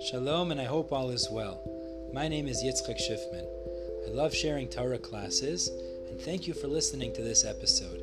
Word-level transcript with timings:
Shalom, 0.00 0.52
and 0.52 0.60
I 0.60 0.64
hope 0.64 0.92
all 0.92 1.10
is 1.10 1.28
well. 1.28 1.60
My 2.12 2.28
name 2.28 2.46
is 2.46 2.62
Yitzchak 2.62 3.00
Schiffman. 3.00 3.44
I 4.06 4.10
love 4.12 4.32
sharing 4.32 4.68
Torah 4.68 4.96
classes, 4.98 5.68
and 6.08 6.20
thank 6.20 6.46
you 6.46 6.54
for 6.54 6.68
listening 6.68 7.12
to 7.14 7.22
this 7.22 7.44
episode. 7.44 8.00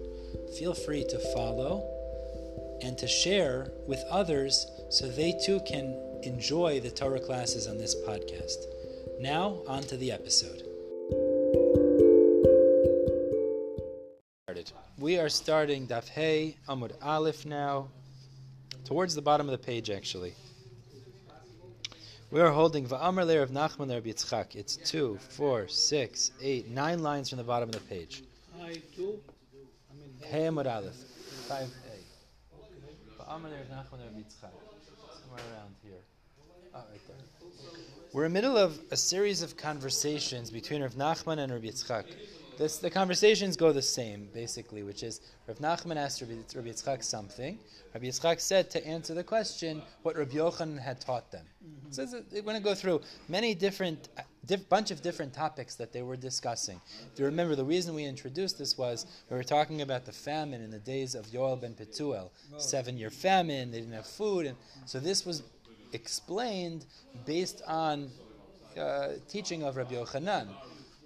Feel 0.60 0.74
free 0.74 1.06
to 1.06 1.18
follow 1.34 1.84
and 2.82 2.98
to 2.98 3.08
share 3.08 3.72
with 3.88 4.04
others 4.10 4.68
so 4.90 5.08
they 5.08 5.40
too 5.46 5.62
can 5.62 5.98
enjoy 6.24 6.82
the 6.82 6.92
Torah 6.92 7.22
classes 7.22 7.66
on 7.66 7.78
this 7.78 7.96
podcast. 7.96 8.66
Now, 9.22 9.62
on 9.66 9.84
to 9.84 9.96
the 9.96 10.12
episode. 10.12 10.64
We 14.98 15.18
are 15.20 15.30
starting 15.30 15.88
Daf 15.88 16.08
Hey 16.08 16.58
Amud 16.68 16.92
Aleph 17.04 17.46
now, 17.46 17.90
towards 18.86 19.14
the 19.14 19.22
bottom 19.22 19.48
of 19.48 19.52
the 19.52 19.66
page 19.66 19.90
actually. 19.90 20.34
We 22.32 22.42
are 22.42 22.50
holding 22.50 22.88
Va'amar 22.88 23.26
Leir 23.26 23.42
Rav 23.42 23.52
Nachman 23.52 23.94
Rabbi 23.94 24.10
Yitzchak. 24.10 24.56
It's 24.56 24.78
two, 24.78 25.20
four, 25.30 25.68
six, 25.68 26.32
eight, 26.42 26.68
nine 26.68 27.04
lines 27.04 27.30
from 27.30 27.38
the 27.38 27.44
bottom 27.44 27.70
of 27.70 27.76
the 27.76 27.82
page. 27.82 28.24
Hey 30.22 30.42
Amud 30.42 30.66
Aleph, 30.66 30.96
five 31.48 31.70
A. 31.70 33.38
Leir 33.38 33.66
Rav 33.70 33.86
Nachman 33.86 34.00
Rabbi 34.04 34.20
Yitzchak. 34.20 34.52
Somewhere 35.22 35.44
around 35.54 35.76
here. 35.84 36.02
Oh, 36.74 36.84
right 36.90 37.08
there. 37.08 37.16
We're 38.12 38.26
in 38.26 38.34
the 38.34 38.42
middle 38.42 38.58
of 38.58 38.80
a 38.92 38.98
series 38.98 39.44
of 39.44 39.56
conversations 39.56 40.50
between 40.50 40.82
Rav 40.82 40.96
Nachman 40.96 41.38
and 41.38 41.54
Rabbi 41.54 41.68
Yitzchak. 41.68 42.06
This, 42.58 42.78
the 42.78 42.90
conversations 42.90 43.58
go 43.58 43.74
the 43.74 43.82
same, 43.82 44.30
basically, 44.34 44.82
which 44.84 45.04
is 45.04 45.20
Rav 45.46 45.58
Nachman 45.58 45.98
asked 45.98 46.22
Rabbi, 46.22 46.36
Rabbi 46.56 46.70
Yitzchak 46.70 47.04
something. 47.04 47.60
Rabbi 47.94 48.06
Yitzchak 48.06 48.40
said 48.40 48.72
to 48.72 48.88
answer 48.88 49.14
the 49.14 49.26
question 49.26 49.82
what 50.04 50.16
Rabbi 50.16 50.36
Yochanan 50.36 50.80
had 50.80 51.02
taught 51.02 51.32
them. 51.32 51.46
Mm-hmm. 51.64 51.92
So 51.92 52.06
they're 52.32 52.42
going 52.44 52.56
to 52.56 52.64
go 52.64 52.74
through 52.74 53.02
many 53.28 53.56
different, 53.56 54.08
diff, 54.46 54.70
bunch 54.70 54.92
of 54.92 55.02
different 55.02 55.34
topics 55.34 55.76
that 55.76 55.92
they 55.92 56.02
were 56.02 56.16
discussing. 56.16 56.80
If 57.12 57.20
you 57.20 57.26
remember, 57.26 57.56
the 57.56 57.66
reason 57.66 57.94
we 57.94 58.06
introduced 58.06 58.58
this 58.58 58.78
was 58.78 59.06
we 59.30 59.36
were 59.36 59.44
talking 59.44 59.82
about 59.82 60.06
the 60.06 60.14
famine 60.14 60.62
in 60.62 60.72
the 60.72 60.80
days 60.80 61.14
of 61.14 61.26
Yoel 61.28 61.60
ben 61.60 61.74
Petuel, 61.74 62.30
seven-year 62.58 63.10
famine. 63.10 63.70
They 63.72 63.80
didn't 63.80 63.96
have 63.96 64.08
food, 64.08 64.46
and 64.46 64.56
so 64.86 65.02
this 65.02 65.26
was 65.26 65.44
explained 65.92 66.86
based 67.26 67.62
on 67.68 68.10
uh, 68.80 69.10
teaching 69.28 69.64
of 69.64 69.76
Rabbi 69.76 69.96
Yochanan. 69.96 70.48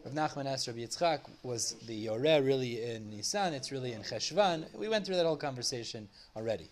Rav 0.05 0.13
Nachman 0.13 0.45
asked 0.45 0.67
Rabbi 0.67 0.79
Yitzchak, 0.79 1.21
was 1.43 1.75
the 1.85 2.07
Yoreh 2.07 2.45
really 2.45 2.81
in 2.81 3.09
Nisan? 3.09 3.53
It's 3.53 3.71
really 3.71 3.91
in 3.91 4.01
Cheshvan. 4.01 4.73
We 4.73 4.87
went 4.87 5.05
through 5.05 5.17
that 5.17 5.25
whole 5.25 5.35
conversation 5.35 6.07
already. 6.37 6.69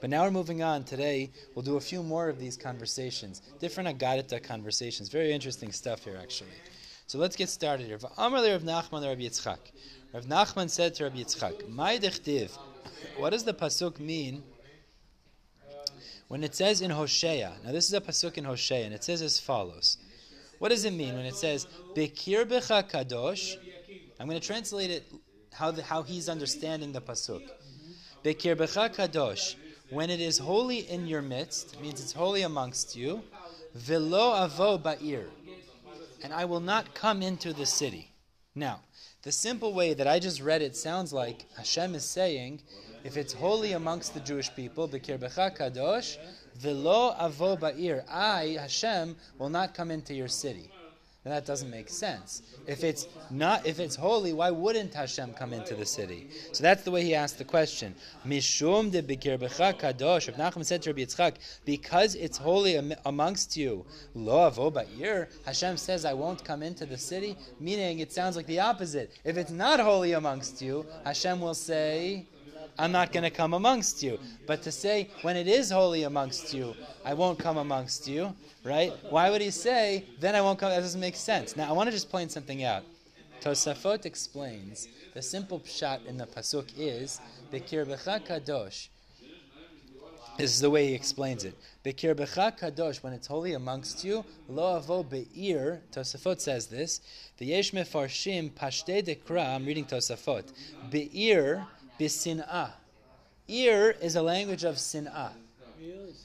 But 0.00 0.08
now 0.08 0.22
we're 0.22 0.30
moving 0.30 0.62
on. 0.62 0.84
Today 0.84 1.30
we'll 1.54 1.64
do 1.64 1.76
a 1.76 1.80
few 1.80 2.02
more 2.02 2.28
of 2.28 2.38
these 2.38 2.56
conversations, 2.56 3.42
different 3.58 3.98
Agadita 3.98 4.42
conversations. 4.42 5.08
Very 5.08 5.32
interesting 5.32 5.72
stuff 5.72 6.04
here, 6.04 6.16
actually. 6.20 6.50
So 7.08 7.18
let's 7.18 7.36
get 7.36 7.48
started 7.48 7.86
here. 7.86 7.98
Amar 8.16 8.44
Rav 8.44 8.62
Nachman 8.62 9.04
Rabbi 9.04 9.22
Yitzchak. 9.22 9.58
Rav 10.14 10.24
Nachman 10.26 10.70
said 10.70 10.94
to 10.94 11.04
Rabbi 11.04 11.18
Yitzchak, 11.18 11.68
"My 11.68 11.98
dechtiv." 11.98 12.56
What 13.16 13.30
does 13.30 13.44
the 13.44 13.54
pasuk 13.54 13.98
mean 13.98 14.44
when 16.28 16.44
it 16.44 16.54
says 16.54 16.80
in 16.80 16.90
Hosea? 16.90 17.56
Now 17.64 17.72
this 17.72 17.86
is 17.86 17.92
a 17.92 18.00
pasuk 18.00 18.38
in 18.38 18.44
Hosea, 18.44 18.84
and 18.84 18.94
it 18.94 19.04
says 19.04 19.20
as 19.20 19.38
follows. 19.40 19.98
What 20.58 20.70
does 20.70 20.84
it 20.84 20.92
mean 20.92 21.14
when 21.14 21.24
it 21.24 21.36
says 21.36 21.66
Bekirbecha 21.94 22.90
Kadosh? 22.90 23.56
I'm 24.18 24.28
going 24.28 24.40
to 24.40 24.46
translate 24.46 24.90
it 24.90 25.04
how 25.52 25.70
the, 25.70 25.82
how 25.82 26.02
he's 26.02 26.28
understanding 26.28 26.92
the 26.92 27.00
pasuk. 27.00 27.42
Bekirbecha 28.24 28.94
Kadosh. 28.94 29.54
When 29.90 30.10
it 30.10 30.20
is 30.20 30.38
holy 30.38 30.80
in 30.90 31.06
your 31.06 31.22
midst, 31.22 31.80
means 31.80 32.00
it's 32.00 32.12
holy 32.12 32.42
amongst 32.42 32.94
you. 32.94 33.22
Velo 33.74 34.34
avo 34.34 34.82
ba'ir. 34.82 35.24
And 36.22 36.32
I 36.32 36.44
will 36.44 36.60
not 36.60 36.94
come 36.94 37.22
into 37.22 37.52
the 37.52 37.64
city. 37.64 38.12
Now, 38.54 38.80
the 39.22 39.32
simple 39.32 39.72
way 39.72 39.94
that 39.94 40.06
I 40.06 40.18
just 40.18 40.40
read 40.40 40.62
it 40.62 40.76
sounds 40.76 41.12
like 41.12 41.46
Hashem 41.56 41.94
is 41.94 42.04
saying, 42.04 42.60
if 43.04 43.16
it's 43.16 43.32
holy 43.32 43.72
amongst 43.72 44.14
the 44.14 44.20
Jewish 44.20 44.54
people, 44.54 44.88
Bekirbecha 44.88 45.56
Kadosh, 45.56 46.16
Velo 46.58 47.14
avo 47.18 47.58
ba'ir. 47.58 48.04
I, 48.10 48.56
Hashem, 48.60 49.16
will 49.38 49.48
not 49.48 49.74
come 49.74 49.90
into 49.90 50.14
your 50.14 50.28
city. 50.28 50.70
Now 51.24 51.32
that 51.34 51.46
doesn't 51.46 51.68
make 51.68 51.90
sense. 51.90 52.42
If 52.66 52.84
it's 52.84 53.06
not, 53.30 53.66
if 53.66 53.80
it's 53.80 53.96
holy, 53.96 54.32
why 54.32 54.50
wouldn't 54.50 54.94
Hashem 54.94 55.34
come 55.34 55.52
into 55.52 55.74
the 55.74 55.84
city? 55.84 56.28
So 56.52 56.62
that's 56.62 56.84
the 56.84 56.90
way 56.90 57.04
he 57.04 57.14
asked 57.14 57.38
the 57.38 57.44
question. 57.44 57.94
Mishum 58.26 58.90
de 58.90 59.02
kadosh. 59.02 60.28
Rav 60.28 60.54
Nachman 60.54 60.64
said 60.64 60.80
to 60.82 60.90
Rabbi 60.90 61.02
Yitzchak, 61.02 61.34
because 61.64 62.14
it's 62.14 62.38
holy 62.38 62.76
amongst 63.04 63.56
you, 63.56 63.84
lo 64.14 64.50
ba'ir. 64.50 65.28
Hashem 65.44 65.76
says, 65.76 66.04
I 66.04 66.14
won't 66.14 66.44
come 66.44 66.62
into 66.62 66.86
the 66.86 66.96
city. 66.96 67.36
Meaning, 67.60 67.98
it 67.98 68.12
sounds 68.12 68.36
like 68.36 68.46
the 68.46 68.60
opposite. 68.60 69.12
If 69.24 69.36
it's 69.36 69.50
not 69.50 69.80
holy 69.80 70.12
amongst 70.12 70.62
you, 70.62 70.86
Hashem 71.04 71.40
will 71.40 71.54
say, 71.54 72.26
I'm 72.78 72.92
not 72.92 73.12
going 73.12 73.24
to 73.24 73.30
come 73.30 73.54
amongst 73.54 74.02
you. 74.02 74.18
But 74.46 74.62
to 74.62 74.72
say, 74.72 75.10
when 75.22 75.36
it 75.36 75.48
is 75.48 75.70
holy 75.70 76.04
amongst 76.04 76.54
you, 76.54 76.74
I 77.04 77.14
won't 77.14 77.38
come 77.38 77.56
amongst 77.56 78.06
you, 78.06 78.34
right? 78.62 78.92
Why 79.10 79.30
would 79.30 79.40
he 79.40 79.50
say, 79.50 80.04
then 80.20 80.36
I 80.36 80.40
won't 80.40 80.58
come? 80.58 80.70
That 80.70 80.80
doesn't 80.80 81.00
make 81.00 81.16
sense. 81.16 81.56
Now, 81.56 81.68
I 81.68 81.72
want 81.72 81.88
to 81.88 81.92
just 81.92 82.10
point 82.10 82.30
something 82.30 82.62
out. 82.62 82.84
Tosafot 83.40 84.04
explains 84.04 84.88
the 85.14 85.22
simple 85.22 85.60
pshat 85.60 86.06
in 86.06 86.16
the 86.16 86.26
pasuk 86.26 86.70
is 86.76 87.20
Bekirbecha 87.52 88.26
Kadosh. 88.26 88.88
This 90.36 90.52
is 90.52 90.60
the 90.60 90.70
way 90.70 90.86
he 90.86 90.94
explains 90.94 91.44
it. 91.44 91.54
Bekirbecha 91.84 92.58
Kadosh, 92.58 93.02
when 93.02 93.12
it's 93.12 93.26
holy 93.26 93.54
amongst 93.54 94.04
you, 94.04 94.24
lo 94.48 94.80
avo 94.80 95.08
be'ir, 95.08 95.82
Tosafot 95.92 96.40
says 96.40 96.66
this, 96.68 97.00
the 97.38 97.46
yesh 97.46 97.72
mefarshim 97.72 98.50
pashte 98.52 99.04
dekra, 99.04 99.54
I'm 99.54 99.66
reading 99.66 99.84
Tosafot, 99.84 100.52
be'ir 100.90 101.66
bisin'ah. 101.98 102.70
Ir 103.48 103.96
is 104.00 104.16
a 104.16 104.22
language 104.22 104.64
of 104.64 104.76
sin'ah. 104.76 105.32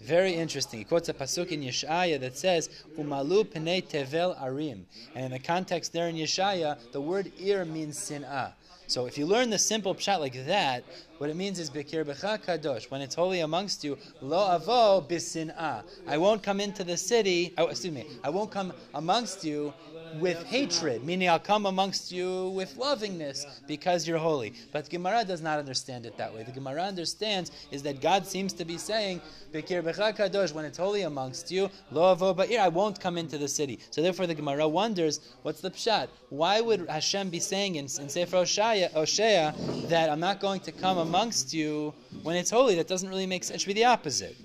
Very 0.01 0.33
interesting. 0.33 0.79
He 0.79 0.85
quotes 0.85 1.09
a 1.09 1.13
pasuk 1.13 1.51
in 1.51 1.61
Yeshaya 1.61 2.19
that 2.19 2.37
says, 2.37 2.69
"Umalu 2.97 3.45
pnei 3.45 3.87
tevel 3.87 4.35
arim," 4.41 4.85
and 5.15 5.25
in 5.25 5.31
the 5.31 5.39
context 5.39 5.93
there 5.93 6.09
in 6.09 6.15
Yeshaya, 6.15 6.77
the 6.91 6.99
word 6.99 7.31
"ir" 7.39 7.63
means 7.63 7.97
sin'ah. 7.97 8.53
So 8.87 9.05
if 9.05 9.17
you 9.17 9.25
learn 9.25 9.49
the 9.49 9.57
simple 9.57 9.95
pshat 9.95 10.19
like 10.19 10.45
that, 10.45 10.83
what 11.17 11.29
it 11.29 11.35
means 11.35 11.57
is 11.57 11.69
Bekir 11.69 12.03
Becha 12.03 12.43
Kadosh, 12.43 12.91
when 12.91 13.01
it's 13.01 13.15
holy 13.15 13.39
amongst 13.39 13.83
you, 13.83 13.97
Lo 14.21 14.59
Avo 14.59 15.07
Bisin'ah. 15.07 15.83
I 16.05 16.17
won't 16.17 16.43
come 16.43 16.59
into 16.59 16.83
the 16.83 16.97
city, 16.97 17.53
oh, 17.57 17.67
excuse 17.67 17.93
me, 17.93 18.05
I 18.23 18.29
won't 18.29 18.51
come 18.51 18.73
amongst 18.93 19.45
you 19.45 19.73
with 20.19 20.43
hatred, 20.43 21.03
meaning 21.03 21.29
I'll 21.29 21.39
come 21.39 21.65
amongst 21.65 22.11
you 22.11 22.49
with 22.49 22.75
lovingness 22.77 23.45
because 23.67 24.07
you're 24.07 24.17
holy. 24.17 24.53
But 24.71 24.89
Gemara 24.89 25.23
does 25.25 25.41
not 25.41 25.59
understand 25.59 26.05
it 26.05 26.17
that 26.17 26.33
way. 26.33 26.43
The 26.43 26.51
Gemara 26.51 26.83
understands 26.83 27.51
is 27.71 27.83
that 27.83 28.01
God 28.01 28.25
seems 28.25 28.53
to 28.53 28.65
be 28.65 28.77
saying, 28.77 29.21
when 29.51 30.65
it's 30.65 30.77
holy 30.77 31.01
amongst 31.03 31.51
you, 31.51 31.69
Lo 31.91 32.15
Ba'ir, 32.15 32.59
I 32.59 32.69
won't 32.69 32.99
come 32.99 33.17
into 33.17 33.37
the 33.37 33.47
city. 33.47 33.79
So 33.91 34.01
therefore 34.01 34.27
the 34.27 34.33
Gemara 34.33 34.67
wonders, 34.67 35.19
what's 35.43 35.61
the 35.61 35.71
pshat? 35.71 36.07
Why 36.29 36.61
would 36.61 36.87
Hashem 36.89 37.29
be 37.29 37.39
saying 37.39 37.75
in, 37.75 37.85
in 37.85 38.09
Sefer 38.09 38.37
Oshaya, 38.37 38.91
Oshea 38.93 39.89
that 39.89 40.09
I'm 40.09 40.19
not 40.19 40.39
going 40.39 40.61
to 40.61 40.71
come 40.71 40.97
amongst 40.97 41.53
you 41.53 41.93
when 42.23 42.35
it's 42.35 42.49
holy? 42.49 42.75
That 42.75 42.87
doesn't 42.87 43.09
really 43.09 43.27
make 43.27 43.43
sense. 43.43 43.57
It 43.57 43.61
should 43.61 43.67
be 43.67 43.73
the 43.73 43.85
opposite. 43.85 44.35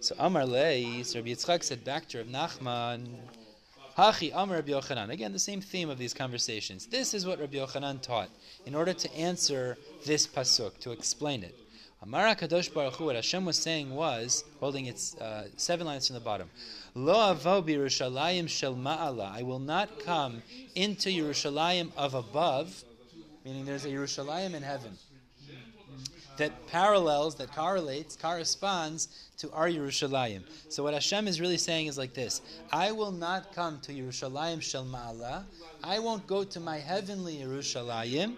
So 0.00 0.16
Amar 0.18 0.44
Lei, 0.44 0.82
Rabbi 1.14 1.28
Yitzchak 1.28 1.62
said 1.62 1.84
back 1.84 2.08
to 2.08 2.18
Rav 2.18 2.26
Nachman, 2.26 3.06
Hachi 3.96 4.30
Amar 4.34 4.56
Rabbi 4.56 4.72
Yochanan. 4.72 5.10
Again, 5.10 5.32
the 5.32 5.38
same 5.38 5.60
theme 5.60 5.90
of 5.90 5.98
these 5.98 6.14
conversations. 6.14 6.86
This 6.86 7.12
is 7.12 7.26
what 7.26 7.38
Rabbi 7.40 7.56
Yochanan 7.58 8.00
taught 8.00 8.30
in 8.64 8.74
order 8.74 8.94
to 8.94 9.14
answer 9.14 9.76
this 10.06 10.26
pasuk, 10.26 10.78
to 10.80 10.92
explain 10.92 11.42
it. 11.42 11.54
Amar 12.02 12.34
Kadosh 12.34 12.72
Baruch 12.72 12.94
Hu, 12.94 13.04
what 13.04 13.16
Hashem 13.16 13.44
was 13.44 13.58
saying 13.58 13.94
was, 13.94 14.44
holding 14.60 14.86
its 14.86 15.14
uh, 15.16 15.48
seven 15.56 15.86
lines 15.86 16.06
from 16.06 16.14
the 16.14 16.20
bottom, 16.20 16.48
Lo 16.94 17.34
avo 17.34 17.62
Yerushalayim 17.62 18.48
shel 18.48 18.74
ma'ala. 18.74 19.30
I 19.30 19.42
will 19.42 19.60
not 19.60 20.00
come 20.00 20.42
into 20.74 21.10
Yerushalayim 21.10 21.92
of 21.96 22.14
above, 22.14 22.82
meaning 23.44 23.66
there's 23.66 23.84
a 23.84 23.88
Yerushalayim 23.88 24.54
in 24.54 24.62
heaven 24.62 24.96
that 26.36 26.66
parallels, 26.66 27.34
that 27.36 27.54
correlates, 27.54 28.16
corresponds 28.16 29.08
to 29.38 29.50
our 29.52 29.68
Yerushalayim. 29.68 30.42
So 30.68 30.82
what 30.82 30.94
Hashem 30.94 31.28
is 31.28 31.40
really 31.40 31.58
saying 31.58 31.86
is 31.86 31.98
like 31.98 32.14
this: 32.14 32.40
I 32.72 32.92
will 32.92 33.12
not 33.12 33.54
come 33.54 33.80
to 33.80 33.92
Yerushalayim 33.92 34.62
Shel 34.62 34.84
Ma'ala. 34.84 35.44
I 35.82 35.98
won't 35.98 36.26
go 36.26 36.44
to 36.44 36.60
my 36.60 36.78
heavenly 36.78 37.36
Yerushalayim, 37.36 38.36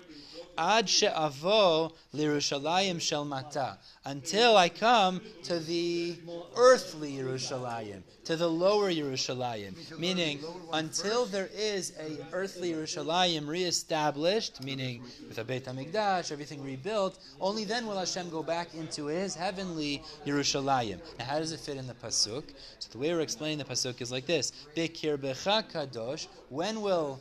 Ad 0.56 0.88
she'avo 0.88 1.92
l'Yerushalayim 2.12 3.00
shel 3.00 3.24
mata. 3.24 3.78
Until 4.04 4.56
I 4.56 4.68
come 4.68 5.20
to 5.44 5.58
the 5.58 6.16
earthly 6.56 7.12
Yerushalayim, 7.12 8.02
to 8.24 8.36
the 8.36 8.48
lower 8.48 8.90
Yerushalayim. 8.90 9.98
Meaning, 9.98 10.40
until 10.72 11.26
there 11.26 11.50
is 11.54 11.92
a 11.98 12.18
earthly 12.32 12.72
Yerushalayim 12.72 13.46
reestablished, 13.46 14.62
meaning 14.62 15.02
with 15.28 15.38
a 15.38 15.44
Beit 15.44 15.64
HaMikdash, 15.64 16.30
everything 16.30 16.62
rebuilt, 16.62 17.18
only 17.40 17.64
then 17.64 17.86
will 17.86 17.98
Hashem 17.98 18.30
go 18.30 18.42
back 18.42 18.74
into 18.74 19.06
his 19.06 19.34
heavenly 19.34 20.02
Yerushalayim. 20.26 21.00
Now, 21.18 21.24
how 21.24 21.38
does 21.38 21.52
it 21.52 21.60
fit 21.60 21.76
in 21.76 21.86
the 21.86 21.94
Pasuk? 21.94 22.44
So 22.78 22.88
the 22.92 22.98
way 22.98 23.12
we're 23.12 23.20
explaining 23.20 23.58
the 23.58 23.64
Pasuk 23.64 24.00
is 24.00 24.12
like 24.12 24.26
this. 24.26 24.52
Bekir 24.76 25.16
becha 25.16 25.70
kadosh, 25.70 26.26
when 26.48 26.80
will 26.80 27.20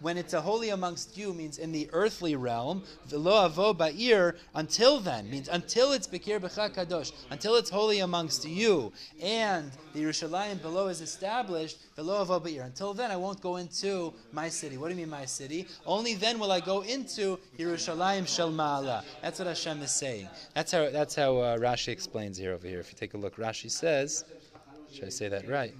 when 0.00 0.16
it's 0.16 0.32
a 0.32 0.40
holy 0.40 0.70
amongst 0.70 1.16
you 1.16 1.32
means 1.32 1.58
in 1.58 1.72
the 1.72 1.88
earthly 1.92 2.36
realm. 2.36 2.82
V'lo 3.08 3.50
avo 3.50 3.76
ba'ir 3.76 4.36
until 4.54 5.00
then 5.00 5.30
means 5.30 5.48
until 5.48 5.92
it's 5.92 6.06
bekir 6.06 6.40
b'cha 6.40 6.74
kadosh, 6.74 7.12
until 7.30 7.56
it's 7.56 7.70
holy 7.70 8.00
amongst 8.00 8.44
you, 8.46 8.92
and 9.22 9.70
the 9.92 10.02
Yerushalayim 10.02 10.60
below 10.62 10.88
is 10.88 11.00
established. 11.00 11.78
V'lo 11.96 12.26
avo 12.26 12.40
ba'ir. 12.40 12.64
Until 12.64 12.94
then, 12.94 13.10
I 13.10 13.16
won't 13.16 13.40
go 13.40 13.56
into 13.56 14.12
my 14.32 14.48
city. 14.48 14.76
What 14.76 14.88
do 14.88 14.94
you 14.94 15.00
mean 15.00 15.10
my 15.10 15.24
city? 15.24 15.66
Only 15.86 16.14
then 16.14 16.38
will 16.38 16.52
I 16.52 16.60
go 16.60 16.82
into 16.82 17.38
Yerushalayim 17.58 18.26
shel 18.26 18.50
ma'ala. 18.50 19.04
That's 19.22 19.38
what 19.38 19.48
Hashem 19.48 19.82
is 19.82 19.90
saying. 19.90 20.28
That's 20.54 20.72
how 20.72 20.90
that's 20.90 21.14
how 21.14 21.36
uh, 21.38 21.58
Rashi 21.58 21.88
explains 21.88 22.36
here 22.38 22.52
over 22.52 22.66
here. 22.66 22.80
If 22.80 22.90
you 22.90 22.98
take 22.98 23.14
a 23.14 23.18
look, 23.18 23.36
Rashi 23.36 23.70
says, 23.70 24.24
should 24.92 25.04
I 25.04 25.08
say 25.08 25.28
that 25.28 25.48
right? 25.48 25.74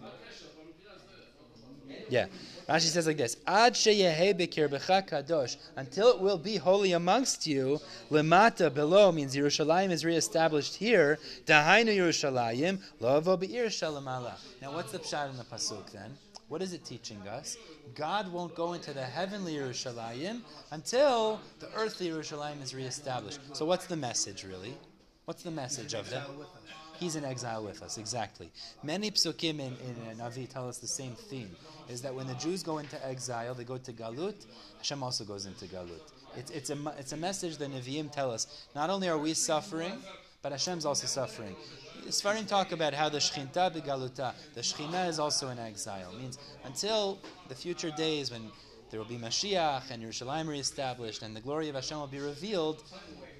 Yeah. 2.09 2.27
Rashi 2.69 2.89
says 2.89 3.07
like 3.07 3.19
this: 3.19 3.37
Ad 3.47 3.75
kadosh, 3.75 5.57
until 5.77 6.09
it 6.09 6.21
will 6.21 6.39
be 6.39 6.57
holy 6.57 6.93
amongst 6.93 7.47
you. 7.47 7.79
Lemata 8.11 8.73
below 8.73 9.13
means 9.13 9.37
Yerushalayim 9.37 9.91
is 9.91 10.05
reestablished 10.05 10.75
here. 10.77 11.19
Dahainu 11.45 11.95
Yerushalayim 11.95 12.81
lovo 13.01 13.37
beir. 13.37 13.71
Now, 14.63 14.73
what's 14.73 14.93
the 14.93 14.99
pshat 14.99 15.31
in 15.31 15.37
the 15.37 15.45
pasuk 15.45 15.91
then? 15.93 16.17
What 16.49 16.63
is 16.63 16.73
it 16.73 16.85
teaching 16.85 17.21
us? 17.29 17.57
God 17.95 18.33
won't 18.33 18.55
go 18.55 18.75
into 18.75 18.93
the 18.93 19.03
heavenly 19.03 19.55
Yerushalayim 19.55 20.41
until 20.71 21.41
the 21.59 21.69
earthly 21.75 22.09
Yerushalayim 22.09 22.63
is 22.63 22.75
reestablished. 22.75 23.41
So, 23.55 23.65
what's 23.65 23.87
the 23.87 23.97
message 23.97 24.45
really? 24.45 24.75
What's 25.25 25.43
the 25.43 25.51
message 25.51 25.95
of 25.95 26.09
that? 26.11 26.29
He's 26.99 27.17
in 27.17 27.25
exile 27.25 27.65
with 27.65 27.83
us, 27.83 27.99
exactly. 27.99 28.51
Many 28.83 29.11
psukim 29.11 29.59
in, 29.61 29.77
in 29.85 30.17
Navi 30.19 30.49
tell 30.49 30.69
us 30.69 30.79
the 30.79 30.87
same 30.87 31.13
theme 31.13 31.51
is 31.89 32.03
that 32.03 32.15
when 32.15 32.27
the 32.27 32.35
Jews 32.35 32.63
go 32.63 32.79
into 32.79 33.05
exile, 33.07 33.55
they 33.55 33.65
go 33.65 33.79
to 33.79 33.93
Galut, 33.93 34.47
Hashem 34.79 35.03
also 35.03 35.25
goes 35.25 35.47
into 35.47 35.67
Galut. 35.67 36.13
It's, 36.37 36.51
it's, 36.51 36.71
a, 36.71 36.95
it's 36.99 37.13
a 37.13 37.17
message 37.17 37.57
the 37.57 37.67
Nevi'im 37.67 38.11
tell 38.11 38.31
us. 38.31 38.67
Not 38.75 38.91
only 38.91 39.09
are 39.09 39.19
we 39.19 39.35
suffering, 39.35 39.99
but 40.43 40.53
Hashem's 40.53 40.85
also 40.85 41.07
suffering. 41.07 41.57
Sfarim 42.09 42.47
talk 42.47 42.73
about 42.73 42.93
how 42.93 43.09
the 43.09 43.19
Shechinta 43.19 43.73
begaluta, 43.75 44.35
the 44.55 44.61
Shechina 44.61 45.09
is 45.09 45.19
also 45.19 45.49
in 45.49 45.59
exile. 45.59 46.13
It 46.13 46.21
means 46.21 46.39
until 46.65 47.19
the 47.49 47.55
future 47.55 47.91
days 47.91 48.31
when 48.31 48.51
there 48.95 49.01
will 49.01 49.09
be 49.09 49.17
Mashiach 49.17 49.91
and 49.91 50.05
Yerushalayim 50.05 50.47
reestablished 50.47 51.23
and 51.23 51.35
the 51.35 51.41
glory 51.41 51.69
of 51.69 51.75
Hashem 51.75 51.99
will 51.99 52.07
be 52.07 52.21
revealed, 52.21 52.85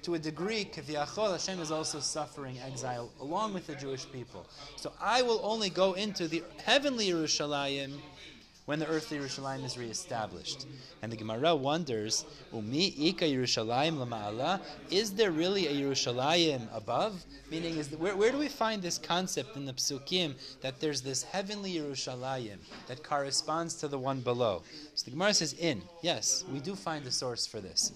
to 0.01 0.15
a 0.15 0.19
degree, 0.19 0.65
Kaviyachol, 0.65 1.31
Hashem 1.31 1.61
is 1.61 1.71
also 1.71 2.01
suffering 2.01 2.59
exile 2.59 3.09
along 3.21 3.53
with 3.53 3.65
the 3.65 3.75
Jewish 3.75 4.05
people. 4.11 4.45
So 4.75 4.91
I 4.99 5.21
will 5.21 5.39
only 5.41 5.69
go 5.69 5.93
into 5.93 6.27
the 6.27 6.43
heavenly 6.65 7.07
Yerushalayim 7.07 7.93
when 8.65 8.79
the 8.79 8.87
earthly 8.87 9.17
Yerushalayim 9.19 9.63
is 9.63 9.77
reestablished. 9.77 10.65
And 11.01 11.11
the 11.11 11.15
Gemara 11.15 11.55
wonders, 11.55 12.25
Umi 12.51 12.87
ika 13.09 13.25
Yerushalayim 13.25 13.97
lama'ala, 13.97 14.59
is 14.89 15.13
there 15.13 15.31
really 15.31 15.67
a 15.67 15.71
Yerushalayim 15.71 16.67
above? 16.75 17.23
Meaning, 17.51 17.77
is 17.77 17.89
the, 17.89 17.97
where, 17.97 18.15
where 18.15 18.31
do 18.31 18.39
we 18.39 18.47
find 18.47 18.81
this 18.81 18.97
concept 18.97 19.55
in 19.55 19.65
the 19.65 19.73
Psukim 19.73 20.33
that 20.61 20.79
there's 20.79 21.01
this 21.01 21.21
heavenly 21.21 21.73
Yerushalayim 21.75 22.57
that 22.87 23.03
corresponds 23.03 23.75
to 23.75 23.87
the 23.87 23.99
one 23.99 24.21
below? 24.21 24.63
So 24.95 25.05
the 25.05 25.11
Gemara 25.11 25.33
says, 25.35 25.53
in. 25.53 25.83
Yes, 26.01 26.43
we 26.51 26.59
do 26.59 26.75
find 26.75 27.05
the 27.05 27.11
source 27.11 27.45
for 27.45 27.59
this. 27.59 27.91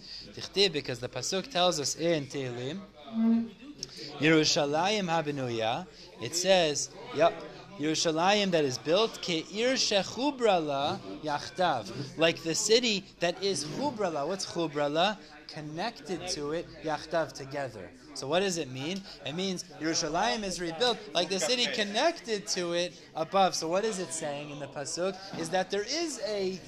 Because 0.53 0.99
the 0.99 1.09
Pasuk 1.09 1.49
tells 1.49 1.79
us 1.79 1.95
in 1.95 2.27
Tehillim, 2.27 2.79
Yerushalayim 4.19 5.07
habenuya, 5.07 5.87
it 6.21 6.35
says, 6.35 6.89
yep, 7.15 7.33
Yerushalayim 7.79 8.51
that 8.51 8.65
is 8.65 8.77
built, 8.77 9.21
ke'ir 9.21 9.73
shechubrala 9.73 10.99
yachtav, 11.23 11.89
like 12.17 12.43
the 12.43 12.53
city 12.53 13.05
that 13.19 13.41
is 13.41 13.63
chubrala. 13.65 14.27
What's 14.27 14.45
chubrala? 14.45 15.17
Connected 15.47 16.27
to 16.29 16.51
it, 16.51 16.67
yachtav, 16.83 17.31
together. 17.31 17.89
So 18.15 18.27
what 18.27 18.41
does 18.41 18.57
it 18.57 18.69
mean? 18.69 19.01
It 19.25 19.33
means 19.33 19.63
Yerushalayim 19.81 20.43
is 20.43 20.59
rebuilt 20.59 20.97
like 21.13 21.29
the 21.29 21.39
city 21.39 21.67
connected 21.67 22.45
to 22.47 22.73
it 22.73 22.93
above. 23.15 23.55
So 23.55 23.69
what 23.69 23.85
is 23.85 23.99
it 23.99 24.11
saying 24.11 24.49
in 24.49 24.59
the 24.59 24.67
pasuk? 24.67 25.15
Is 25.39 25.49
that 25.51 25.71
there 25.71 25.85
is 25.89 26.19
a 26.27 26.59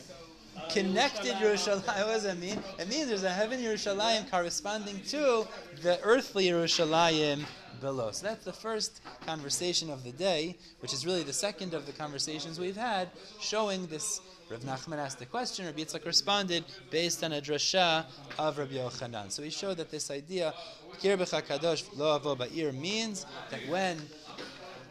connected 0.69 1.33
Yerushalayim. 1.35 1.85
What 2.05 2.13
does 2.13 2.23
that 2.23 2.39
mean? 2.39 2.59
It 2.79 2.87
means 2.89 3.07
there's 3.07 3.23
a 3.23 3.29
heaven 3.29 3.59
Yerushalayim 3.59 4.29
corresponding 4.29 5.01
to 5.09 5.47
the 5.81 5.99
earthly 6.03 6.45
Yerushalayim 6.45 7.45
below. 7.81 8.11
So 8.11 8.27
that's 8.27 8.45
the 8.45 8.53
first 8.53 9.01
conversation 9.25 9.89
of 9.89 10.03
the 10.03 10.11
day, 10.11 10.55
which 10.79 10.93
is 10.93 11.05
really 11.05 11.23
the 11.23 11.33
second 11.33 11.73
of 11.73 11.85
the 11.85 11.91
conversations 11.91 12.59
we've 12.59 12.77
had, 12.77 13.09
showing 13.39 13.87
this. 13.87 14.21
Rav 14.49 14.61
Nachman 14.61 14.97
asked 14.97 15.19
the 15.19 15.25
question, 15.25 15.65
Rabbi 15.65 15.79
Yitzchak 15.79 16.05
responded 16.05 16.65
based 16.89 17.23
on 17.23 17.31
a 17.31 17.41
drasha 17.41 18.05
of 18.37 18.57
Rabbi 18.57 18.73
Yochanan. 18.73 19.31
So 19.31 19.43
he 19.43 19.49
showed 19.49 19.77
that 19.77 19.89
this 19.89 20.11
idea, 20.11 20.53
Kir 21.01 21.15
Kadosh 21.15 21.85
Lo 21.95 22.19
Avo 22.19 22.37
Ba'ir, 22.37 22.73
means 22.73 23.25
that 23.49 23.61
when 23.69 23.97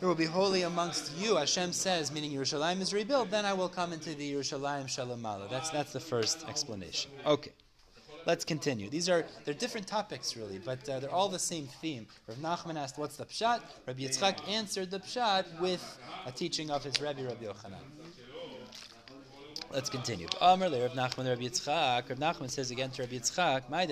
it 0.01 0.07
will 0.07 0.15
be 0.15 0.25
holy 0.25 0.63
amongst 0.63 1.15
you, 1.19 1.37
Hashem 1.37 1.73
says, 1.73 2.11
meaning 2.11 2.33
Yerushalayim 2.33 2.81
is 2.81 2.95
rebuilt, 2.95 3.31
then 3.31 3.45
I 3.45 3.53
will 3.53 3.69
come 3.69 3.93
into 3.93 4.15
the 4.15 4.33
Yerushalayim 4.33 4.89
Shalom 4.89 5.23
That's, 5.51 5.69
that's 5.69 5.93
the 5.93 6.01
first 6.01 6.49
explanation. 6.49 7.11
Okay. 7.27 7.53
Let's 8.27 8.45
continue. 8.45 8.89
These 8.91 9.09
are 9.09 9.25
they're 9.45 9.55
different 9.55 9.87
topics 9.87 10.37
really, 10.37 10.59
but 10.59 10.89
uh, 10.89 11.01
they're 11.01 11.11
all 11.11 11.29
the 11.29 11.39
same 11.39 11.67
theme. 11.67 12.07
Rav 12.27 12.39
Nachman 12.39 12.77
asked, 12.77 12.99
"What's 12.99 13.17
the 13.17 13.25
pshat?" 13.25 13.61
Rabbi 13.87 14.03
Yitzchak 14.03 14.49
answered 14.49 14.91
the 14.91 15.01
pshat 15.01 15.61
with 15.61 15.99
a 16.27 16.33
teaching 16.33 16.71
of 16.71 16.85
his 16.85 17.01
Rebbe 17.01 17.23
Rabbi 17.23 17.45
Yochanan. 17.45 17.85
Let's 19.73 19.89
continue. 19.89 20.27
Amr 20.41 20.69
Rav 20.69 20.93
Nachman 20.93 21.29
Rabbi 21.29 21.43
Yitzchak. 21.43 22.09
Rav 22.09 22.19
Nachman 22.19 22.51
says 22.51 22.71
again 22.71 22.91
to 22.91 23.03
Rabbi 23.03 23.17
Yitzchak, 23.17 23.69
"My 23.69 23.87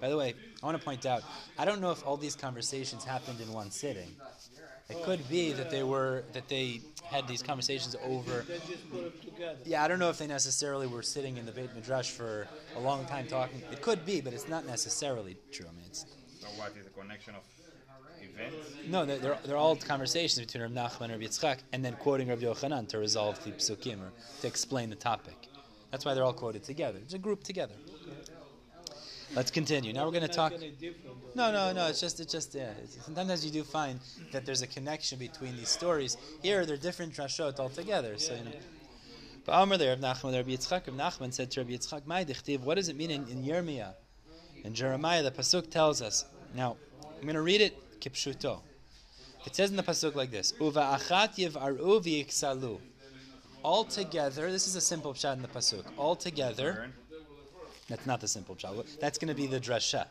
By 0.00 0.08
the 0.08 0.16
way, 0.16 0.34
I 0.62 0.66
want 0.66 0.78
to 0.78 0.84
point 0.84 1.06
out, 1.06 1.22
I 1.58 1.64
don't 1.64 1.80
know 1.80 1.90
if 1.90 2.06
all 2.06 2.16
these 2.16 2.34
conversations 2.34 3.04
happened 3.04 3.40
in 3.40 3.52
one 3.52 3.70
sitting. 3.70 4.16
It 4.92 5.02
could 5.04 5.26
be 5.28 5.52
that 5.52 5.70
they 5.70 5.82
were 5.82 6.24
that 6.32 6.48
they 6.48 6.80
had 7.04 7.26
these 7.26 7.42
conversations 7.42 7.96
over. 8.04 8.44
Yeah, 9.64 9.82
I 9.82 9.88
don't 9.88 9.98
know 9.98 10.10
if 10.10 10.18
they 10.18 10.26
necessarily 10.26 10.86
were 10.86 11.02
sitting 11.02 11.36
in 11.38 11.46
the 11.46 11.52
Beit 11.52 11.74
Midrash 11.74 12.10
for 12.10 12.46
a 12.76 12.80
long 12.80 13.06
time 13.06 13.26
talking. 13.26 13.62
It 13.70 13.80
could 13.80 14.04
be, 14.04 14.20
but 14.20 14.32
it's 14.32 14.48
not 14.48 14.66
necessarily 14.66 15.36
true. 15.50 15.66
I 15.66 15.74
mean, 15.74 15.84
it's. 15.86 16.04
So 16.40 16.48
what 16.56 16.72
is 16.76 16.84
the 16.84 16.90
connection 16.90 17.34
of 17.34 17.42
events? 18.20 18.68
No, 18.86 19.06
they're, 19.06 19.38
they're, 19.44 19.56
all 19.56 19.76
conversations 19.76 20.44
between 20.44 20.62
Rav 20.62 20.72
Nachman 20.72 21.10
and 21.10 21.12
Rav 21.12 21.20
Yitzchak, 21.20 21.58
and 21.72 21.84
then 21.84 21.94
quoting 21.94 22.28
Rav 22.28 22.40
Yochanan 22.40 22.88
to 22.88 22.98
resolve 22.98 23.42
the 23.44 23.52
psukim 23.52 24.00
or 24.00 24.12
to 24.40 24.46
explain 24.46 24.90
the 24.90 24.96
topic. 24.96 25.48
That's 25.90 26.04
why 26.04 26.14
they're 26.14 26.24
all 26.24 26.32
quoted 26.32 26.64
together. 26.64 26.98
It's 27.02 27.14
a 27.14 27.18
group 27.18 27.44
together. 27.44 27.74
Let's 29.34 29.50
continue. 29.50 29.94
Now 29.94 30.04
we're 30.04 30.10
going 30.10 30.22
to 30.22 30.28
talk. 30.28 30.52
No, 31.34 31.50
no, 31.50 31.72
no. 31.72 31.86
It's 31.86 32.00
just, 32.00 32.20
it's 32.20 32.32
just, 32.32 32.54
yeah. 32.54 32.72
Sometimes 33.00 33.44
you 33.44 33.50
do 33.50 33.64
find 33.64 33.98
that 34.30 34.44
there's 34.44 34.60
a 34.60 34.66
connection 34.66 35.18
between 35.18 35.56
these 35.56 35.70
stories. 35.70 36.18
Here, 36.42 36.66
they're 36.66 36.76
different 36.76 37.14
drashot 37.14 37.58
altogether. 37.58 38.18
So 38.18 38.34
you 38.34 38.44
know. 38.44 38.50
But 39.46 39.52
Amr 39.52 39.78
there, 39.78 39.96
Rav 39.96 40.00
Nachman, 40.00 40.34
Rabbi 40.34 40.50
Yitzchak, 40.50 40.86
Rav 40.86 40.96
Nachman 40.96 41.32
said 41.32 41.50
to 41.52 41.60
Rabbi 41.60 41.72
Yitzchak, 41.72 42.06
"My 42.06 42.24
dichtiv, 42.24 42.60
what 42.60 42.74
does 42.74 42.90
it 42.90 42.96
mean 42.96 43.10
in, 43.10 43.26
in 43.28 43.42
Yirmiyah, 43.42 43.94
in 44.64 44.74
Jeremiah? 44.74 45.22
The 45.22 45.30
pasuk 45.30 45.70
tells 45.70 46.02
us. 46.02 46.26
Now, 46.54 46.76
I'm 47.16 47.22
going 47.22 47.34
to 47.34 47.42
read 47.42 47.62
it 47.62 48.00
kipshuto. 48.00 48.60
It 49.46 49.56
says 49.56 49.70
in 49.70 49.76
the 49.76 49.82
pasuk 49.82 50.14
like 50.14 50.30
this: 50.30 50.52
Uva 50.60 50.98
achat 50.98 51.36
yiv'aru 51.36 52.04
v'yiksalu. 52.04 52.78
All 53.62 53.84
together, 53.84 54.52
this 54.52 54.66
is 54.66 54.76
a 54.76 54.80
simple 54.80 55.14
pshat 55.14 55.36
in 55.36 55.42
the 55.42 55.48
pasuk. 55.48 55.84
All 55.96 56.16
together. 56.16 56.92
That's 57.92 58.06
not 58.06 58.22
the 58.22 58.28
simple 58.28 58.54
pshat. 58.54 59.00
That's 59.00 59.18
going 59.18 59.28
to 59.28 59.34
be 59.34 59.46
the 59.46 59.60
drasha. 59.60 60.06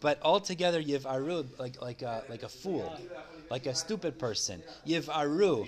But 0.00 0.20
altogether, 0.20 0.82
yiv 0.82 1.06
aru, 1.06 1.46
like 1.58 1.80
like 1.80 2.02
a, 2.02 2.22
like 2.28 2.42
a 2.42 2.50
fool, 2.50 3.00
like 3.48 3.64
a 3.64 3.74
stupid 3.74 4.18
person. 4.18 4.62
Yiv 4.86 5.08
aru. 5.08 5.64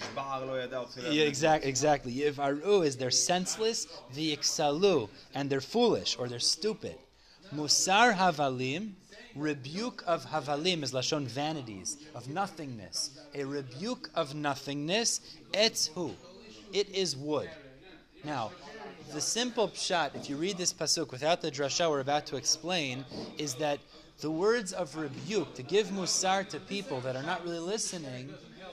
Yeah, 1.11 1.23
exactly, 1.23 1.71
exactly. 1.71 2.13
Yiv 2.13 2.39
aru 2.39 2.83
is 2.83 2.99
they're 2.99 3.11
senseless, 3.11 3.87
v'iksalu, 4.15 5.09
and 5.35 5.49
they're 5.49 5.63
foolish 5.63 6.19
or 6.19 6.29
they're 6.29 6.41
stupid. 6.41 6.97
Musar 7.55 8.15
havalim, 8.15 8.91
rebuke 9.35 10.05
of 10.07 10.27
havalim 10.27 10.83
is 10.83 10.93
lashon 10.93 11.25
vanities, 11.25 11.97
of 12.15 12.29
nothingness. 12.29 13.19
A 13.35 13.45
rebuke 13.45 14.11
of 14.15 14.35
nothingness, 14.35 15.23
etz 15.55 15.89
who? 15.95 16.13
It 16.75 16.91
is 16.91 17.17
wood. 17.17 17.49
Now, 18.25 18.51
the 19.13 19.21
simple 19.21 19.69
pshat, 19.69 20.15
if 20.15 20.29
you 20.29 20.37
read 20.37 20.57
this 20.59 20.73
pasuk 20.73 21.11
without 21.11 21.41
the 21.41 21.51
drasha 21.51 21.89
we're 21.91 22.01
about 22.01 22.27
to 22.27 22.37
explain, 22.37 23.05
is 23.39 23.55
that 23.55 23.79
the 24.21 24.31
words 24.31 24.73
of 24.73 24.97
rebuke, 24.97 25.55
to 25.55 25.63
give 25.63 25.89
musar 25.89 26.49
to 26.49 26.59
people 26.61 27.01
that 27.03 27.17
are 27.17 27.23
not 27.23 27.45
really 27.45 27.59
listening, 27.59 28.31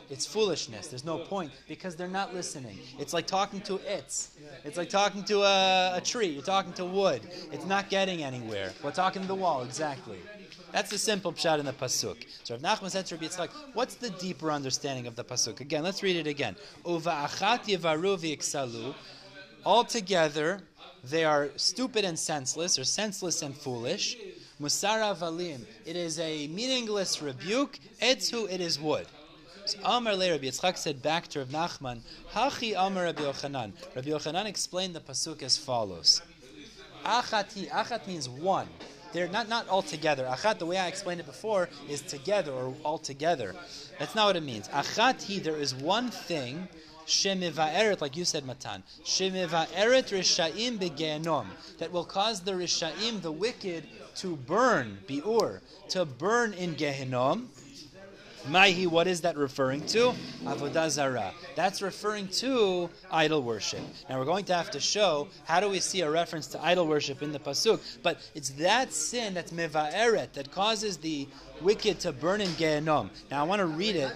it's 0.10 0.26
foolishness. 0.26 0.88
There's 0.88 1.06
no 1.06 1.18
point 1.18 1.52
because 1.68 1.96
they're 1.96 2.08
not 2.08 2.34
listening. 2.34 2.78
It's 3.00 3.14
like 3.14 3.26
talking 3.26 3.62
to 3.62 3.76
its. 3.78 4.32
It's 4.64 4.78
like 4.78 4.90
talking 4.90 5.24
to 5.26 5.42
a, 5.42 5.98
a 5.98 6.02
tree. 6.02 6.28
You're 6.28 6.44
talking 6.44 6.74
to 6.74 6.86
wood. 6.86 7.22
It's 7.52 7.66
not 7.66 7.90
getting 7.90 8.24
anywhere. 8.24 8.72
We're 8.84 8.92
talking 8.92 9.22
to 9.22 9.28
the 9.28 9.36
wall, 9.36 9.64
exactly. 9.64 10.20
That's 10.72 10.90
the 10.90 10.98
simple 10.98 11.32
pshat 11.34 11.60
in 11.60 11.66
the 11.66 11.74
pasuk. 11.74 12.26
So 12.44 12.56
Rav 12.56 12.62
Nachman 12.62 12.90
said 12.90 13.06
to 13.08 13.16
Rabbi 13.16 13.28
Yitzchak, 13.28 13.50
what's 13.74 13.96
the 13.96 14.10
deeper 14.10 14.52
understanding 14.52 15.08
of 15.08 15.16
the 15.16 15.24
pasuk? 15.24 15.60
Again, 15.60 15.84
let's 15.84 16.04
read 16.04 16.16
it 16.16 16.28
again. 16.28 16.56
Uva 16.88 17.28
achat 17.28 17.66
yevaru 17.66 18.18
v'iksalu. 18.18 18.94
Altogether, 19.66 20.62
they 21.04 21.26
are 21.26 21.50
stupid 21.56 22.06
and 22.06 22.18
senseless, 22.18 22.78
or 22.80 22.84
senseless 22.84 23.42
and 23.42 23.56
foolish. 23.56 24.18
Musara 24.62 25.16
valim. 25.18 25.66
It 25.86 25.96
is 25.96 26.20
a 26.20 26.48
meaningless 26.48 27.22
rebuke. 27.22 27.80
Etzu, 28.02 28.50
it 28.52 28.62
is 28.62 28.80
wood. 28.80 29.08
So 29.66 29.80
Amar 29.84 30.16
le 30.16 30.32
Rabbi 30.32 30.46
Yitzchak 30.46 30.78
said 30.78 31.02
back 31.02 31.28
to 31.30 31.40
Rav 31.40 31.48
Nachman, 31.50 32.02
Hachi 32.34 32.74
Amar 32.78 33.06
Rabbi 33.06 33.24
Yochanan. 33.24 33.72
Rabbi 33.96 34.10
Yochanan 34.10 34.46
explained 34.46 34.94
the 34.96 35.00
pasuk 35.00 35.42
as 35.42 35.58
follows. 35.58 36.22
Achati, 37.06 37.70
achat 37.70 38.08
means 38.08 38.28
one. 38.28 38.68
They're 39.14 39.28
not 39.28 39.48
not 39.48 39.68
all 39.68 39.82
together. 39.82 40.26
Achat, 40.26 40.60
the 40.60 40.66
way 40.66 40.78
I 40.78 40.88
explained 40.88 41.20
it 41.20 41.26
before, 41.26 41.70
is 41.90 42.02
together 42.02 42.52
or 42.52 42.76
all 42.84 42.98
together. 42.98 43.56
That's 44.00 44.16
not 44.16 44.28
what 44.28 44.36
it 44.36 44.44
means. 44.44 44.68
Achati, 44.70 45.42
there 45.42 45.56
is 45.56 45.74
one 45.76 46.10
thing. 46.10 46.68
Shemiva'eret, 47.06 48.02
like 48.02 48.16
you 48.16 48.26
said, 48.26 48.46
Matan. 48.46 48.84
Shemiva'eret 49.04 50.10
rishaim 50.10 50.78
begenom. 50.78 51.46
That 51.80 51.92
will 51.92 52.06
cause 52.06 52.42
the 52.42 52.54
rishaim, 52.54 53.22
the 53.22 53.32
wicked, 53.32 53.84
to 54.16 54.36
burn, 54.36 55.00
biur, 55.08 55.62
to 55.90 56.06
burn 56.06 56.54
in 56.54 56.76
Gehenom. 56.76 57.48
Maihi, 58.48 58.88
what 58.88 59.08
is 59.08 59.22
that 59.22 59.38
referring 59.38 59.86
to? 59.88 60.14
Avodah 60.44 60.90
Zarah. 60.90 61.34
That's 61.56 61.82
referring 61.82 62.28
to 62.30 62.90
idol 63.10 63.42
worship. 63.42 63.80
Now 64.10 64.20
we're 64.20 64.26
going 64.26 64.44
to 64.46 64.54
have 64.54 64.70
to 64.72 64.82
show 64.82 65.30
how 65.46 65.62
do 65.62 65.70
we 65.70 65.80
see 65.80 66.02
a 66.02 66.12
reference 66.12 66.48
to 66.48 66.62
idol 66.62 66.86
worship 66.86 67.22
in 67.22 67.32
the 67.32 67.40
pasuk. 67.40 67.80
But 68.04 68.20
it's 68.36 68.50
that 68.52 68.92
sin 68.92 69.34
that's 69.34 69.52
meva'eret 69.52 70.34
that 70.34 70.52
causes 70.52 70.98
the 70.98 71.28
wicked 71.62 72.02
to 72.02 72.12
burn 72.12 72.42
in 72.42 72.50
Gehenom. 72.50 73.12
Now 73.32 73.46
I 73.46 73.48
want 73.48 73.60
to 73.60 73.66
read 73.66 73.96
it. 73.96 74.12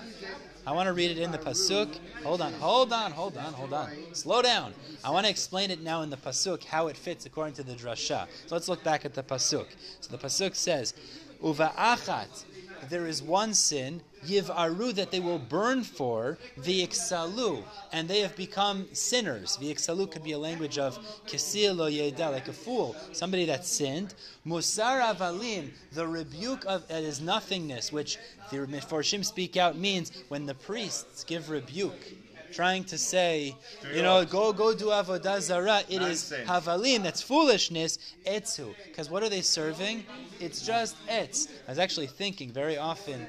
I 0.68 0.74
want 0.74 0.88
to 0.88 0.94
read 0.94 1.12
it 1.12 1.18
in 1.18 1.32
the 1.32 1.38
pasuk. 1.38 1.98
Hold 2.24 2.42
on, 2.42 2.52
hold 2.52 2.92
on, 2.92 3.14
hold 3.14 3.38
on, 3.38 3.54
hold 3.54 3.72
on. 3.72 3.90
Slow 4.12 4.42
down. 4.42 4.74
I 5.02 5.12
want 5.12 5.26
to 5.26 5.30
explain 5.30 5.72
it 5.72 5.82
now 5.82 6.02
in 6.02 6.10
the 6.10 6.18
pasuk 6.18 6.66
how 6.66 6.88
it 6.88 6.98
fits 6.98 7.26
according 7.26 7.54
to 7.54 7.64
the 7.64 7.72
drasha. 7.72 8.28
So 8.48 8.56
let's 8.56 8.68
look 8.68 8.84
back 8.84 9.06
at 9.06 9.14
the 9.14 9.24
pasuk. 9.24 9.66
So 10.02 10.12
the 10.12 10.18
pasuk 10.18 10.56
says, 10.56 10.94
"Uva 11.42 11.72
achat." 11.78 12.44
There 12.90 13.08
is 13.08 13.22
one 13.22 13.54
sin 13.54 14.02
yivaru 14.26 14.94
that 14.96 15.12
they 15.12 15.20
will 15.20 15.40
burn 15.40 15.84
for 15.84 16.38
v'iksalu, 16.60 17.64
and 17.92 18.08
they 18.08 18.22
have 18.22 18.36
become 18.36 18.88
sinners. 18.94 19.58
V'iksalu 19.58 20.12
could 20.12 20.24
be 20.24 20.32
a 20.34 20.38
language 20.38 20.78
of 20.78 20.98
kesil 21.28 21.76
lo 21.76 21.90
yeda, 21.90 22.32
like 22.32 22.48
a 22.48 22.54
fool, 22.54 22.96
somebody 23.12 23.46
that 23.46 23.66
sinned. 23.66 24.14
Musar 24.46 25.02
avalim, 25.14 25.72
the 25.94 26.08
rebuke 26.08 26.66
of 26.66 26.88
that 26.88 27.04
is 27.04 27.22
nothingness, 27.22 27.92
which 27.92 28.18
the 28.52 28.58
Meforshim 28.58 29.24
speak 29.24 29.58
out 29.58 29.78
means 29.78 30.12
when 30.30 30.46
the 30.46 30.56
priests 30.56 31.24
give 31.24 31.50
rebuke 31.50 32.17
trying 32.52 32.84
to 32.86 32.98
say, 32.98 33.56
you 33.94 34.02
know, 34.02 34.26
go 34.26 34.54
go 34.54 34.74
do 34.74 34.86
avodah 34.86 35.42
zarah. 35.42 35.84
It 35.90 36.02
is 36.02 36.34
havalim. 36.46 37.04
That's 37.04 37.22
foolishness. 37.22 38.00
Etzu, 38.26 38.74
because 38.86 39.10
what 39.10 39.24
are 39.24 39.30
they 39.30 39.42
serving? 39.42 40.06
It's 40.40 40.66
just 40.66 40.96
etz. 41.08 41.48
I 41.68 41.72
was 41.72 41.80
actually 41.80 42.08
thinking 42.08 42.52
very 42.52 42.78
often. 42.78 43.26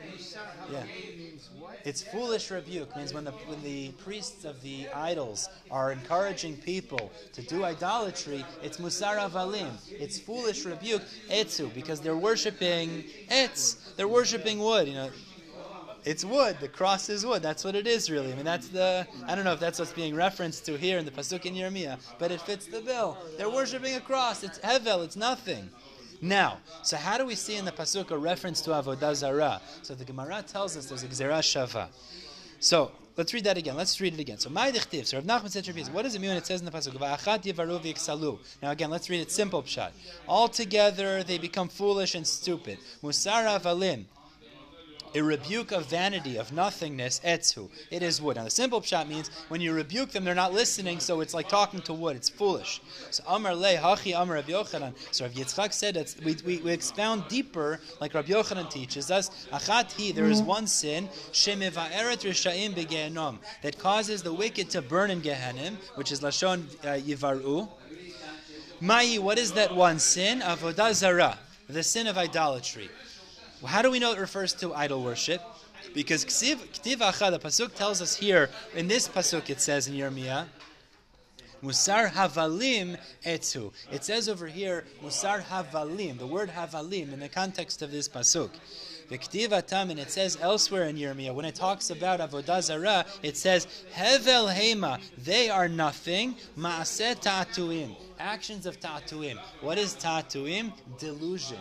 Yeah. 0.71 0.83
It's 1.85 2.03
foolish 2.03 2.51
rebuke 2.51 2.95
means 2.97 3.15
when 3.15 3.25
the 3.25 3.31
when 3.31 3.63
the 3.63 3.91
priests 3.93 4.45
of 4.45 4.61
the 4.63 4.89
idols 4.89 5.49
are 5.71 5.93
encouraging 5.93 6.57
people 6.57 7.11
to 7.33 7.43
do 7.43 7.65
idolatry, 7.65 8.45
it's 8.63 8.79
musar 8.79 9.17
avalim. 9.19 9.71
It's 9.91 10.19
foolish 10.19 10.65
rebuke 10.65 11.03
etzu 11.31 11.73
because 11.75 12.01
they're 12.01 12.17
worshiping 12.17 13.05
etz. 13.31 13.95
They're 13.97 14.09
worshiping 14.09 14.59
wood. 14.59 14.89
You 14.89 14.95
know, 14.95 15.11
it's 16.05 16.25
wood. 16.25 16.57
The 16.61 16.69
cross 16.69 17.09
is 17.09 17.25
wood. 17.27 17.43
That's 17.43 17.65
what 17.65 17.75
it 17.75 17.87
is, 17.87 18.11
really. 18.11 18.33
I 18.33 18.37
mean, 18.37 18.45
that's 18.45 18.69
the. 18.69 19.07
I 19.27 19.35
don't 19.35 19.45
know 19.45 19.53
if 19.53 19.61
that's 19.61 19.79
what's 19.79 19.93
being 19.93 20.15
referenced 20.15 20.67
to 20.67 20.77
here 20.77 20.99
in 20.99 21.05
the 21.05 21.11
pasuk 21.11 21.47
in 21.47 21.55
Yirmiyah, 21.55 21.99
but 22.19 22.31
it 22.31 22.41
fits 22.41 22.67
the 22.67 22.81
bill. 22.81 23.17
They're 23.37 23.51
worshiping 23.51 23.95
a 23.95 24.01
cross. 24.01 24.43
It's 24.43 24.59
hevel. 24.61 25.05
It's 25.05 25.17
nothing. 25.17 25.71
Now, 26.21 26.59
so 26.83 26.97
how 26.97 27.17
do 27.17 27.25
we 27.25 27.37
see 27.37 27.57
in 27.57 27.65
the 27.65 27.73
pasuk 27.73 28.11
a 28.11 28.19
reference 28.19 28.61
to 28.63 28.71
avodah 28.71 29.15
zarah? 29.15 29.61
So 29.83 29.95
the 29.95 30.05
Gemara 30.05 30.43
tells 30.47 30.77
us 30.77 30.87
there's 30.87 31.05
a 31.05 31.09
gzera 31.09 31.39
shava. 31.39 31.89
So 32.59 32.91
let's 33.17 33.33
read 33.33 33.45
that 33.45 33.57
again. 33.57 33.77
Let's 33.77 34.01
read 34.01 34.15
it 34.15 34.21
again. 34.21 34.39
So 34.39 34.51
my 34.51 34.73
dichtiv. 34.73 35.07
So 35.07 35.19
Rav 35.19 35.27
Nachman 35.27 35.51
said 35.51 35.67
what 35.93 36.03
does 36.03 36.17
it 36.17 36.21
mean 36.21 36.31
when 36.31 36.39
it 36.39 36.47
says 36.47 36.61
in 36.61 36.67
the 36.67 36.73
pasuk 36.73 36.95
"Va'achat 36.95 37.45
yivaru 37.45 37.81
v'iksalu"? 37.81 38.39
Now 38.63 38.73
again, 38.73 38.91
let's 38.91 39.09
read 39.09 39.21
it 39.21 39.31
simple 39.31 39.63
pshat. 39.63 39.91
Altogether 40.27 41.23
they 41.23 41.39
become 41.39 41.69
foolish 41.69 42.17
and 42.17 42.27
stupid. 42.27 42.79
Musara 43.03 43.61
avalim. 43.61 44.07
A 45.15 45.23
rebuke 45.23 45.73
of 45.73 45.87
vanity, 45.87 46.37
of 46.37 46.53
nothingness, 46.53 47.21
etzu. 47.25 47.69
It 47.91 48.03
is 48.03 48.21
wood. 48.21 48.37
Now, 48.37 48.45
the 48.45 48.51
simple 48.51 48.81
pshat 48.81 49.09
means 49.09 49.31
when 49.49 49.61
you 49.61 49.73
rebuke 49.73 50.11
them, 50.11 50.25
they're 50.25 50.35
not 50.35 50.53
listening, 50.53 51.01
so 51.01 51.21
it's 51.21 51.35
like 51.35 51.49
talking 51.49 51.81
to 51.83 51.93
wood. 51.93 52.17
It's 52.17 52.29
foolish. 52.29 52.81
So, 53.11 53.23
Amar 53.27 53.55
le, 53.55 53.77
hachi 53.77 54.21
Amar 54.21 54.37
Rabbi 54.37 54.53
Yochanan. 54.53 54.95
So, 55.11 55.25
Rav 55.25 55.35
Yitzchak 55.35 55.73
said 55.73 55.95
that 55.95 56.15
we, 56.25 56.37
we, 56.45 56.59
we 56.59 56.73
expound 56.73 57.29
deeper, 57.29 57.81
like 58.01 58.15
Rabbi 58.15 58.33
Yochanan 58.33 58.71
teaches 58.71 59.11
us. 59.11 59.31
Achat 59.53 59.93
hi, 59.99 60.13
there 60.13 60.27
is 60.27 60.43
one 60.43 60.67
sin, 60.67 61.09
shemiva'eret 61.33 62.23
rishaim 62.25 62.75
begehenom, 62.75 63.39
that 63.63 63.79
causes 63.79 64.23
the 64.23 64.33
wicked 64.33 64.71
to 64.71 64.83
burn 64.83 65.11
in 65.11 65.21
Gehenim, 65.21 65.77
which 65.95 66.13
is 66.13 66.21
Lashon 66.21 66.65
uh, 66.85 67.01
Yivaru. 67.01 67.69
Mai, 68.81 69.17
what 69.17 69.39
is 69.39 69.53
that 69.53 69.75
one 69.75 69.99
sin? 69.99 70.41
Avodah 70.41 70.95
zarah, 70.95 71.39
the 71.69 71.83
sin 71.83 72.07
of 72.07 72.17
idolatry. 72.17 72.89
Well, 73.61 73.73
how 73.73 73.83
do 73.83 73.91
we 73.91 73.99
know 73.99 74.13
it 74.13 74.21
refers 74.21 74.53
to 74.55 74.73
idol 74.73 75.03
worship? 75.03 75.43
Because 75.95 76.25
Ksiv 76.25 76.57
Ktiv 76.73 76.99
Acha, 76.99 77.31
the 77.31 77.39
pasuk 77.39 77.75
tells 77.75 78.01
us 78.01 78.17
here 78.17 78.51
in 78.75 78.87
this 78.87 79.09
pasuk 79.09 79.51
it 79.51 79.61
says 79.61 79.89
in 79.89 79.95
Yirmiyah, 79.95 80.47
Musar 81.63 82.09
havalim 82.11 82.97
etzu. 83.27 83.73
It 83.91 84.05
says 84.05 84.29
over 84.29 84.47
here 84.47 84.85
Musar 85.03 85.43
havalim. 85.43 86.19
The 86.19 86.27
word 86.27 86.51
havalim 86.51 87.13
in 87.13 87.19
the 87.19 87.29
context 87.29 87.83
of 87.83 87.91
this 87.91 88.09
pasuk. 88.09 88.51
The 89.09 89.19
Ktiv 89.19 89.51
Atam, 89.51 89.91
and 89.91 89.99
it 89.99 90.11
says 90.11 90.39
elsewhere 90.41 90.85
in 90.85 90.97
Yirmiyah, 90.97 91.35
when 91.35 91.47
it 91.47 91.55
talks 91.55 91.91
about 91.91 92.21
Avodah 92.21 92.63
Zarah, 92.63 93.07
it 93.23 93.39
says, 93.39 93.67
Hevel 93.95 94.55
Hema, 94.55 95.01
they 95.17 95.49
are 95.49 95.67
nothing, 95.67 96.37
Maaseh 96.59 97.19
Ta'atuim, 97.19 97.97
actions 98.21 98.67
of 98.67 98.79
Ta'atuim. 98.79 99.39
What 99.63 99.79
is? 99.79 99.95
Delusion. 99.95 100.73
Delusion. 100.99 101.59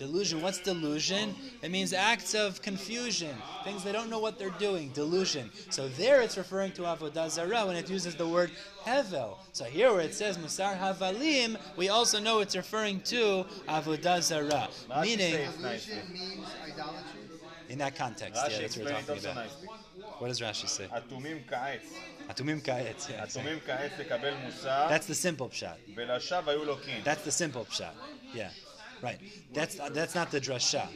Delusion. 0.00 0.40
What's 0.40 0.58
delusion? 0.58 1.34
It 1.60 1.70
means 1.70 1.92
acts 1.92 2.34
of 2.34 2.62
confusion, 2.62 3.36
things 3.64 3.84
they 3.84 3.92
don't 3.92 4.08
know 4.08 4.18
what 4.18 4.38
they're 4.38 4.58
doing. 4.58 4.88
Delusion. 4.94 5.50
So 5.68 5.88
there 5.88 6.22
it's 6.22 6.38
referring 6.38 6.72
to 6.72 6.82
avodah 6.82 7.28
zarah 7.28 7.66
when 7.66 7.76
it 7.76 7.90
uses 7.90 8.16
the 8.16 8.26
word 8.26 8.50
hevel. 8.86 9.36
So 9.52 9.64
here 9.64 9.92
where 9.92 10.00
it 10.00 10.14
says 10.14 10.38
musar 10.38 10.78
havalim, 10.80 11.58
we 11.76 11.90
also 11.90 12.18
know 12.18 12.40
it's 12.40 12.56
referring 12.56 13.00
to 13.12 13.44
avodah 13.68 14.22
zarah, 14.22 14.70
meaning 15.02 15.46
In 17.68 17.76
that 17.78 17.94
context, 17.94 18.40
yeah, 18.50 18.58
that's 18.58 18.76
what 18.78 18.86
we're 18.86 18.92
talking 19.02 19.30
about. 19.30 19.46
What 20.18 20.28
does 20.28 20.40
Rashi 20.40 20.66
say? 20.66 20.86
Atumim 20.86 21.46
ka'etz. 21.46 21.92
Atumim 22.30 22.64
ka'etz. 22.64 23.08
Atumim 23.12 23.60
ka'etz 23.66 23.92
lekabel 24.00 24.34
musar. 24.46 24.88
That's 24.88 25.06
the 25.06 25.14
simple 25.14 25.50
pshat. 25.50 25.76
That's 27.04 27.22
the 27.22 27.30
simple 27.30 27.66
pshat. 27.66 27.92
Yeah 28.32 28.48
right. 29.02 29.18
That's 29.52 29.76
that's 29.90 30.14
not 30.14 30.30
the 30.30 30.40
drasha. 30.40 30.86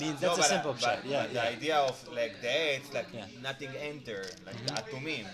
Means 0.00 0.20
No, 0.20 0.34
that's 0.34 0.38
a 0.38 0.40
but- 0.40 0.48
simple 0.48 0.72
but- 0.74 0.82
pshat. 0.82 0.98
Yeah, 1.04 1.26
The 1.26 1.46
idea 1.56 1.76
of 1.76 1.96
like 2.12 2.40
the 2.40 2.76
it's 2.76 2.92
like 2.92 3.06
Yeah. 3.12 3.26
nothing 3.42 3.70
enter, 3.76 4.26
like 4.46 4.56
the 4.66 4.72
mm-hmm. 4.74 4.96
atumim. 4.96 5.26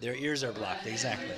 Their 0.00 0.14
ears 0.14 0.44
are 0.44 0.52
blocked, 0.52 0.86
exactly. 0.86 1.36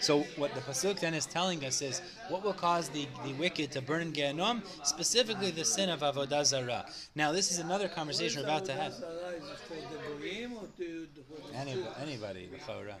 So 0.00 0.24
what 0.36 0.54
the 0.54 0.60
pasuk 0.60 1.00
then 1.00 1.14
is 1.14 1.24
telling 1.24 1.64
us 1.64 1.80
is 1.80 2.02
what 2.28 2.42
will 2.44 2.52
cause 2.52 2.88
the, 2.90 3.06
the 3.24 3.32
wicked 3.34 3.72
to 3.72 3.80
burn 3.80 4.02
in 4.02 4.12
Gehenom, 4.12 4.62
specifically 4.84 5.50
the 5.50 5.64
sin 5.64 5.88
of 5.88 6.00
avodah 6.00 6.44
zarah. 6.44 6.84
Now 7.14 7.32
this 7.32 7.50
is 7.50 7.58
another 7.58 7.88
conversation 7.88 8.42
we're 8.42 8.48
about 8.48 8.66
to 8.66 8.74
have. 8.74 8.92
Sarah 8.92 9.12
is 9.38 9.44
it 9.48 9.58
for 9.68 9.74
the 9.74 10.18
goyim 10.18 10.52
or 10.54 10.66
to 10.76 11.06
for 11.28 11.48
the 11.50 11.56
Any, 11.56 11.76
anybody, 12.02 12.48
the 12.52 12.58
chora. 12.58 12.94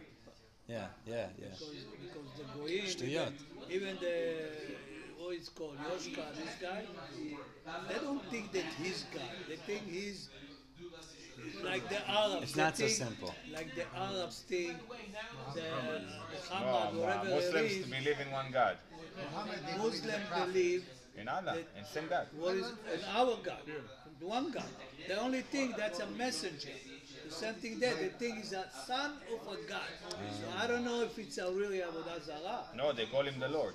Yeah, 0.68 0.86
yeah, 1.06 1.26
yeah. 1.38 1.46
Because, 1.50 1.84
because 2.00 2.28
the 2.38 2.44
goyim, 2.58 2.84
even, 3.10 3.34
even 3.68 3.96
the 4.00 4.16
what 5.18 5.34
is 5.34 5.48
called 5.48 5.76
Yoshka, 5.78 6.22
this 6.36 6.54
guy, 6.60 6.82
they 7.88 7.94
don't 7.94 8.24
think 8.30 8.52
that 8.52 8.64
he's 8.82 9.04
God. 9.12 9.22
They 9.48 9.56
think 9.56 9.88
he's 9.88 10.28
like 11.64 11.88
the 11.88 12.08
Arabs. 12.08 12.42
It's 12.44 12.56
not 12.56 12.76
so 12.76 12.86
simple. 12.88 13.34
Like 13.52 13.74
the 13.74 13.84
Arabs 13.96 14.44
think 14.48 14.76
the 15.54 15.60
No, 15.60 16.00
Muhammad, 16.50 16.94
uh, 16.94 16.98
wherever 17.00 17.30
Muslims 17.30 17.70
he 17.72 17.80
is, 17.80 17.86
believe 17.86 18.20
in 18.20 18.30
one 18.30 18.50
God. 18.52 18.76
Muslims 19.78 20.24
believe 20.44 20.84
In 21.18 21.28
Allah, 21.28 21.56
in 21.78 21.84
same 21.84 22.08
God. 22.08 22.26
what 22.38 22.56
is 22.56 22.66
in 22.92 23.00
our 23.14 23.36
God, 23.42 23.62
one 24.20 24.50
God. 24.50 24.64
The 25.08 25.18
only 25.18 25.42
thing 25.42 25.74
that's 25.76 26.00
a 26.00 26.06
messenger. 26.08 26.68
The 27.26 27.32
same 27.32 27.54
thing 27.54 27.80
there, 27.80 27.94
they 27.94 28.08
think 28.08 28.36
he's 28.38 28.52
a 28.52 28.66
son 28.86 29.12
of 29.32 29.52
a 29.52 29.56
God. 29.68 29.88
So 30.10 30.46
I 30.58 30.66
don't 30.66 30.84
know 30.84 31.02
if 31.02 31.18
it's 31.18 31.38
a 31.38 31.50
really 31.50 31.78
Avodah 31.78 32.22
Zarah. 32.24 32.64
No, 32.76 32.92
they 32.92 33.06
call 33.06 33.22
him 33.22 33.40
the 33.40 33.48
Lord. 33.48 33.74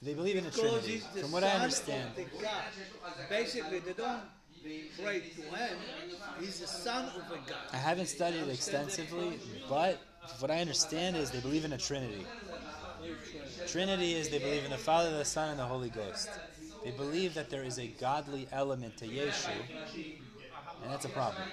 They 0.00 0.14
believe 0.14 0.36
in 0.36 0.46
a 0.46 0.50
trinity. 0.50 1.02
From 1.20 1.32
what 1.32 1.42
I 1.42 1.50
understand, 1.50 2.10
the 2.14 2.24
God. 2.40 2.64
Basically, 3.28 3.80
they 3.80 3.92
don't 3.92 4.20
pray 5.02 5.20
to 5.20 5.42
him. 5.42 5.78
He's 6.40 6.60
the 6.60 6.66
son 6.66 7.06
of 7.06 7.30
a 7.32 7.36
God. 7.48 7.58
I 7.72 7.76
haven't 7.76 8.06
studied 8.06 8.48
extensively, 8.48 9.38
but 9.68 9.98
what 10.38 10.50
I 10.50 10.60
understand 10.60 11.16
is 11.16 11.30
they 11.30 11.40
believe 11.40 11.64
in 11.64 11.72
a 11.72 11.78
trinity. 11.78 12.26
Trinity 13.66 14.14
is 14.14 14.28
they 14.28 14.38
believe 14.38 14.64
in 14.64 14.70
the 14.70 14.78
Father, 14.78 15.16
the 15.16 15.24
Son, 15.24 15.50
and 15.50 15.58
the 15.58 15.64
Holy 15.64 15.90
Ghost. 15.90 16.30
They 16.84 16.90
believe 16.92 17.34
that 17.34 17.50
there 17.50 17.64
is 17.64 17.78
a 17.78 17.88
godly 17.88 18.46
element 18.52 18.96
to 18.98 19.06
Yeshu, 19.06 19.50
and 20.83 20.91
that's 20.91 21.05
a 21.05 21.09
problem. 21.09 21.43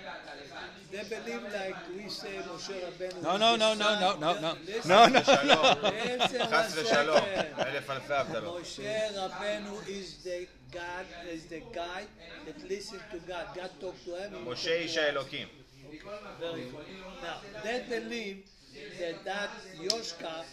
They 0.90 1.04
believe 1.04 1.42
like 1.52 1.76
we 1.96 2.08
say 2.08 2.34
Moshe 2.48 2.74
Rabbeinu. 2.86 3.22
No, 3.22 3.34
is 3.34 3.40
no, 3.40 3.52
the 3.52 3.56
no, 3.58 3.74
no, 3.74 3.84
son- 3.84 4.00
no, 4.00 4.32
no, 4.32 4.40
no, 4.40 4.56
Listen, 4.66 4.88
no, 4.90 5.06
no, 5.06 5.20
ושלום. 5.20 5.82
no. 5.82 5.90
Listen 5.90 6.40
one 6.40 6.50
חס 6.50 6.74
ושלום. 6.76 7.24
second. 7.24 7.66
אלף 7.66 7.90
אלפי 7.90 8.14
הבדלות. 8.14 8.60
Moshe 8.62 9.12
Rabbeinu 9.14 9.88
is 9.88 10.24
the 10.24 10.46
God, 10.72 11.06
is 11.32 11.44
the 11.46 11.60
guy 11.72 12.02
that 12.46 12.58
listen 12.68 12.98
to 13.12 13.18
God. 13.28 13.46
God 13.54 13.70
talk 13.80 13.94
to 14.04 14.14
him. 14.16 14.32
he 14.34 14.50
משה 14.50 14.68
talk 14.68 14.82
איש 14.82 14.94
to 14.94 15.00
him. 15.00 15.04
האלוקים. 15.04 15.48
Very 16.40 16.64
good. 16.72 16.86
Now, 17.22 17.38
they 17.64 17.78
believe 17.88 18.38
that 19.00 19.24
that 19.24 19.50
Yoshka 19.88 20.44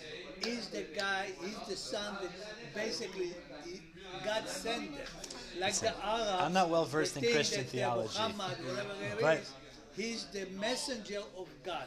is 0.45 0.67
the 0.69 0.83
guy, 0.95 1.23
he's 1.43 1.61
the 1.67 1.75
son 1.75 2.17
that 2.21 2.31
basically 2.75 3.31
he- 3.65 3.81
God 4.25 4.43
sent 4.49 4.95
them. 4.97 5.07
Like 5.58 5.74
the 5.74 5.88
Arabs. 6.04 6.42
I'm 6.42 6.52
not 6.52 6.68
well 6.70 6.84
versed 6.84 7.16
in 7.16 7.22
Christian 7.32 7.64
theology. 7.64 8.18
Muhammad, 8.18 8.58
whatever 8.66 8.92
it 9.02 9.20
But- 9.20 9.40
he's 9.96 10.26
the 10.26 10.46
messenger 10.58 11.20
of 11.36 11.48
God. 11.64 11.84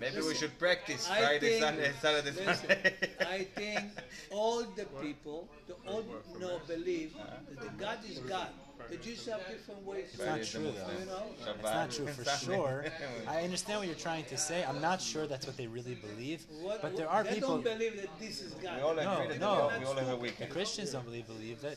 Maybe 0.00 0.20
we 0.22 0.34
should 0.34 0.58
practice 0.58 1.08
I 1.10 1.20
Friday, 1.20 1.58
think- 1.58 1.62
Sunday, 1.62 1.90
Saturday, 2.00 2.30
listen, 2.30 2.54
Sunday. 2.68 2.94
I 3.20 3.44
think 3.54 3.84
all 4.30 4.64
the 4.64 4.86
people, 5.02 5.46
the 5.66 5.74
all 5.86 6.02
know, 6.40 6.60
believe 6.66 7.12
that 7.14 7.60
the 7.60 7.68
God 7.78 7.98
is 8.08 8.18
God. 8.20 8.48
The 8.88 8.96
Jews 8.96 9.26
have 9.26 9.46
different 9.46 9.84
ways 9.84 10.10
to 10.12 10.14
It's 10.14 10.18
not 10.18 10.26
Friday 10.26 10.40
is 10.40 10.52
the 10.52 10.58
true, 10.58 10.72
though. 10.72 11.00
You 11.00 11.06
know? 11.06 11.22
It's 11.54 11.62
not 11.62 11.90
true 11.90 12.06
for 12.06 12.24
sure. 12.24 12.84
I 13.28 13.42
understand 13.42 13.78
what 13.80 13.86
you're 13.88 13.94
trying 13.96 14.24
to 14.24 14.38
say. 14.38 14.64
I'm 14.64 14.80
not 14.80 15.02
sure 15.02 15.26
that's 15.26 15.46
what 15.46 15.58
they 15.58 15.66
really 15.66 15.96
believe. 15.96 16.44
What- 16.62 16.80
But 16.80 16.96
there 16.96 17.06
what- 17.06 17.14
are 17.14 17.24
they 17.24 17.34
people. 17.34 17.60
don't 17.60 17.64
believe 17.64 17.96
that 18.00 18.08
this 18.18 18.40
is 18.40 18.52
God. 18.54 18.76
We 18.76 18.82
all 18.82 18.92
agree 18.98 19.04
No, 19.04 19.28
that 19.28 19.38
no. 19.40 19.70
we 19.78 19.84
all 19.84 19.94
have 19.96 20.08
a 20.08 20.16
The. 20.16 20.46
Christians 20.46 20.92
don't 20.92 21.04
believe 21.04 21.26
believe 21.26 21.60
that 21.60 21.76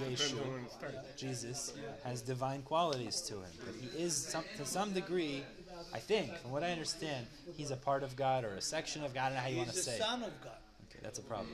Yeshu, 0.00 0.36
Jesus, 1.16 1.72
has 2.04 2.22
divine 2.22 2.62
qualities 2.62 3.20
to 3.22 3.34
him. 3.34 3.50
That 3.66 3.74
he 3.74 4.02
is 4.04 4.16
some, 4.16 4.44
to 4.56 4.64
some 4.64 4.92
degree. 4.92 5.42
I 5.92 5.98
think, 5.98 6.36
from 6.38 6.50
what 6.52 6.62
I 6.62 6.70
understand, 6.72 7.26
he's 7.56 7.70
a 7.70 7.76
part 7.76 8.02
of 8.02 8.16
God 8.16 8.44
or 8.44 8.54
a 8.54 8.60
section 8.60 9.04
of 9.04 9.14
God. 9.14 9.24
I 9.24 9.26
don't 9.28 9.34
know 9.36 9.40
how 9.42 9.48
you 9.48 9.56
want 9.58 9.68
to 9.70 9.74
He's 9.74 9.84
the 9.84 9.90
say. 9.92 9.98
son 9.98 10.22
of 10.22 10.32
God. 10.42 10.52
Okay, 10.90 11.00
that's 11.02 11.18
a 11.18 11.22
problem. 11.22 11.48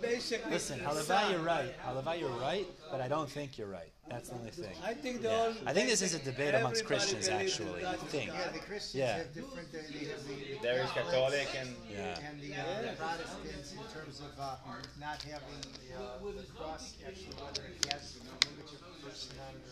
Basically, 0.00 0.50
Listen, 0.50 0.78
the 0.78 0.84
Halavai, 0.84 1.30
you're 1.30 1.40
right. 1.40 1.74
Halavai, 1.86 2.20
you're 2.20 2.30
right, 2.30 2.66
but 2.90 3.00
I 3.00 3.08
don't 3.08 3.30
think 3.30 3.56
you're 3.58 3.68
right. 3.68 3.88
That's 4.10 4.28
the 4.30 4.34
only 4.34 4.50
thing. 4.50 4.74
I 4.84 4.92
think 4.94 5.22
they 5.22 5.30
Yeah. 5.30 5.54
I 5.64 5.72
think 5.72 5.88
this 5.88 6.02
is 6.02 6.12
a 6.14 6.18
debate 6.18 6.54
amongst 6.54 6.84
Christians, 6.84 7.28
actually. 7.28 7.80
God 7.82 7.94
I 7.94 8.06
think. 8.08 8.26
Yeah, 8.32 8.48
the 8.52 8.58
Christians 8.58 8.94
Yeah. 8.94 9.16
have 9.18 9.32
different. 9.32 9.68
Uh, 9.68 9.78
they 9.92 10.04
have 10.06 10.26
the, 10.26 10.34
the 10.34 10.58
There 10.60 10.82
is 10.82 10.90
Catholic 10.90 11.48
and 11.56 11.70
Yeah. 11.88 12.18
and 12.28 12.40
the, 12.42 12.52
uh, 12.52 12.82
the 12.82 12.96
Protestants 12.98 13.72
in 13.72 13.78
terms 13.94 14.20
of 14.20 14.32
uh, 14.38 14.56
not 15.00 15.22
having 15.22 15.60
the, 15.62 15.96
uh, 15.96 16.18
the 16.20 16.42
cross 16.52 16.92
actually 17.06 17.36
whether 17.40 17.62
it 17.64 17.92
has 17.92 18.16
an 18.16 18.26
image 18.52 18.72
of 18.74 18.82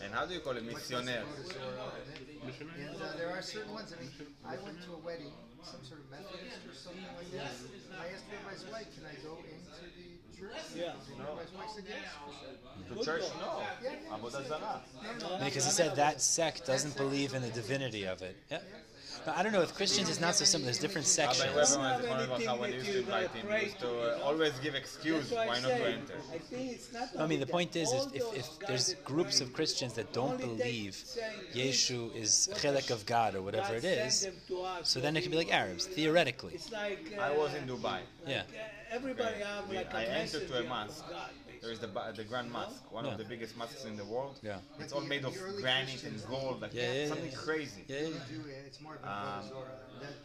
person 0.11 0.17
on 0.17 0.17
it. 0.17 0.17
or 0.17 0.17
And 0.17 0.19
how 0.19 0.25
do 0.25 0.33
you 0.33 0.39
call 0.41 0.57
it? 0.57 0.63
what's 0.65 0.89
Missioner. 0.89 1.23
the 1.23 1.55
or, 1.55 1.79
uh, 1.79 2.51
And 2.77 3.01
uh, 3.01 3.17
there 3.17 3.29
are 3.31 3.41
certain 3.41 3.73
ones. 3.73 3.93
I 3.95 4.01
mean, 4.01 4.11
I 4.45 4.55
went 4.63 4.81
to 4.83 4.91
a 4.93 4.97
wedding, 4.97 5.31
some 5.63 5.83
sort 5.83 6.01
of 6.01 6.11
Methodist 6.11 6.67
or 6.67 6.75
something 6.75 7.03
like 7.17 7.31
that. 7.31 7.51
I 7.95 8.07
asked 8.11 8.25
the 8.29 8.37
rabbi's 8.43 8.65
wife, 8.71 8.87
"Can 8.95 9.05
I 9.07 9.15
go 9.23 9.37
into 9.39 9.87
the 9.95 10.37
church?" 10.37 10.67
Yeah. 10.75 10.93
And 10.99 11.19
the 11.19 11.23
rabbi's 11.23 11.53
wife 11.55 11.71
said, 11.75 11.85
"Yes." 11.87 12.11
The 12.89 13.05
church, 13.05 13.23
no. 13.39 13.63
Avodah 14.11 14.47
Zarah. 14.47 14.81
Because 15.45 15.65
he 15.65 15.71
said 15.71 15.95
that 15.95 16.21
sect 16.21 16.65
doesn't 16.65 16.97
believe 16.97 17.33
in 17.33 17.41
the 17.41 17.49
divinity 17.49 18.03
of 18.05 18.21
it. 18.21 18.35
Yeah. 18.49 18.59
But 19.25 19.37
I 19.37 19.43
don't 19.43 19.51
know, 19.51 19.59
with 19.59 19.75
Christians 19.75 20.09
it's 20.09 20.19
not 20.19 20.35
so 20.35 20.45
simple, 20.45 20.65
there's 20.65 20.79
different 20.79 21.07
sections. 21.07 21.75
always 24.23 24.53
give 24.59 24.75
excuse 24.75 25.31
why 25.31 25.45
not 25.45 25.61
to 25.61 25.87
enter. 25.87 26.15
I 27.17 27.27
mean, 27.27 27.39
the 27.39 27.45
point 27.45 27.75
is, 27.75 27.91
is 27.91 28.07
if, 28.13 28.23
if 28.35 28.59
there's 28.67 28.95
groups 29.05 29.41
of 29.41 29.53
Christians 29.53 29.93
that 29.93 30.11
don't 30.13 30.39
believe 30.39 30.93
Yeshu 31.53 32.15
is 32.15 32.49
Chelek 32.55 32.91
of 32.91 33.05
God 33.05 33.35
or 33.35 33.41
whatever 33.41 33.75
it 33.75 33.83
is, 33.83 34.27
so 34.83 34.99
then 34.99 35.15
it 35.15 35.21
could 35.21 35.31
be 35.31 35.37
like 35.37 35.53
Arabs, 35.53 35.85
theoretically. 35.85 36.59
I 37.19 37.31
was 37.31 37.53
in 37.53 37.67
Dubai. 37.67 37.99
Yeah. 38.27 38.43
Everybody 38.91 39.35
okay. 39.35 39.43
have 39.45 39.71
like 39.71 39.93
I 39.93 40.03
entered 40.03 40.49
to 40.49 40.59
a 40.59 40.63
mosque 40.63 41.05
of 41.63 41.69
God, 41.69 41.71
There 41.71 41.71
is 41.71 41.79
the, 41.79 42.23
the 42.23 42.27
Grand 42.27 42.51
Mosque, 42.51 42.91
one 42.91 43.05
Yeah. 43.05 43.11
of 43.11 43.17
the 43.17 43.23
biggest 43.25 43.57
mosques 43.57 43.85
in 43.85 43.95
the 43.95 44.05
world. 44.05 44.39
Yeah. 44.41 44.57
It's 44.79 44.93
all 44.93 45.01
made 45.01 45.25
of 45.25 45.35
granite 45.59 46.03
and 46.03 46.21
gold, 46.27 46.61
like 46.61 46.73
Yeah, 46.73 46.91
yeah, 46.93 47.07
something 47.07 47.31
yeah. 47.31 47.37
crazy. 47.37 47.83
Yeah, 47.87 47.95
yeah, 47.97 48.01
They 48.03 48.09
yeah. 48.09 48.19
do, 48.29 48.41
It's 48.67 48.81
more 48.81 48.95
of 48.95 49.03
a 49.03 49.11
Um, 49.11 49.43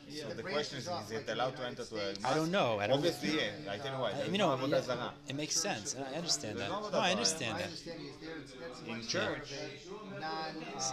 So 0.09 0.29
the 0.35 0.43
question 0.43 0.79
is, 0.79 0.89
is 0.89 1.11
it 1.11 1.29
allowed 1.29 1.57
to 1.57 1.67
enter 1.67 1.85
to 1.85 1.97
a 1.97 2.15
States. 2.15 2.25
I 2.25 2.35
don't 2.35 2.51
know. 2.51 2.79
I 2.81 2.87
don't. 2.87 2.97
Obviously, 2.97 3.37
yeah. 3.37 3.73
I 3.73 3.77
tell 3.77 3.93
you 3.95 4.01
why. 4.01 4.13
I, 4.13 4.25
you 4.25 4.39
know, 4.39 4.57
yeah, 4.67 5.11
it 5.29 5.37
makes 5.37 5.57
sense. 5.57 5.95
I 5.95 6.17
understand 6.17 6.59
that. 6.59 6.71
no 6.71 6.89
No, 6.89 6.99
I 6.99 7.11
understand 7.11 7.59
that. 7.59 7.65
understanding 7.67 8.07
is 8.07 8.17
there, 8.23 8.37
it's, 8.43 8.53
that's 8.53 8.81
In 8.89 9.07
church. 9.07 9.51
more 9.91 10.01
of 10.01 10.17
a 10.17 10.21
non, 10.21 10.51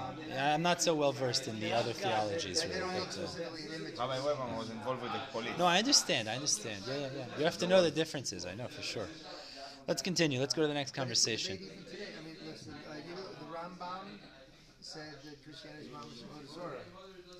um, 0.10 0.17
Yeah, 0.27 0.53
I'm 0.56 0.62
not 0.62 0.82
so 0.82 0.93
well 0.95 1.13
versed 1.13 1.47
in 1.47 1.60
the 1.62 1.71
other 1.71 1.93
theologies, 1.93 2.65
really. 2.65 2.82
But, 2.82 3.08
uh, 3.08 3.12
specifically. 3.27 3.95
Rabbi 3.97 4.17
Weberman 4.17 4.58
was 4.58 4.69
involved 4.69 5.01
with 5.01 5.13
the 5.13 5.19
police. 5.32 5.58
no, 5.58 5.65
I 5.65 5.77
understand. 5.77 6.27
I 6.27 6.36
understand. 6.36 6.84
Yeah, 6.86 6.97
yeah, 6.97 7.08
yeah. 7.19 7.25
You 7.38 7.45
have 7.45 7.58
to 7.60 7.67
know 7.67 7.82
the 7.82 7.91
differences. 7.91 8.45
I 8.45 8.56
know 8.56 8.67
for 8.67 8.82
sure. 8.82 9.08
Let's 9.88 10.02
continue. 10.02 10.39
Let's 10.39 10.54
go 10.54 10.62
to 10.62 10.67
the 10.67 10.74
next 10.74 10.93
conversation. 10.93 11.58
Today, 11.58 12.08
I 12.17 12.26
mean, 12.26 12.36
listen, 12.50 12.74
uh, 12.89 12.96
you 12.96 13.15
know, 13.15 13.22
the 13.22 13.54
Rambam 13.54 14.08
said 14.80 15.15
that 15.26 15.43
Christianity 15.43 15.88
is 15.88 15.91
Mamash 15.91 16.24
Avodah 16.24 16.54
Zorah, 16.54 16.76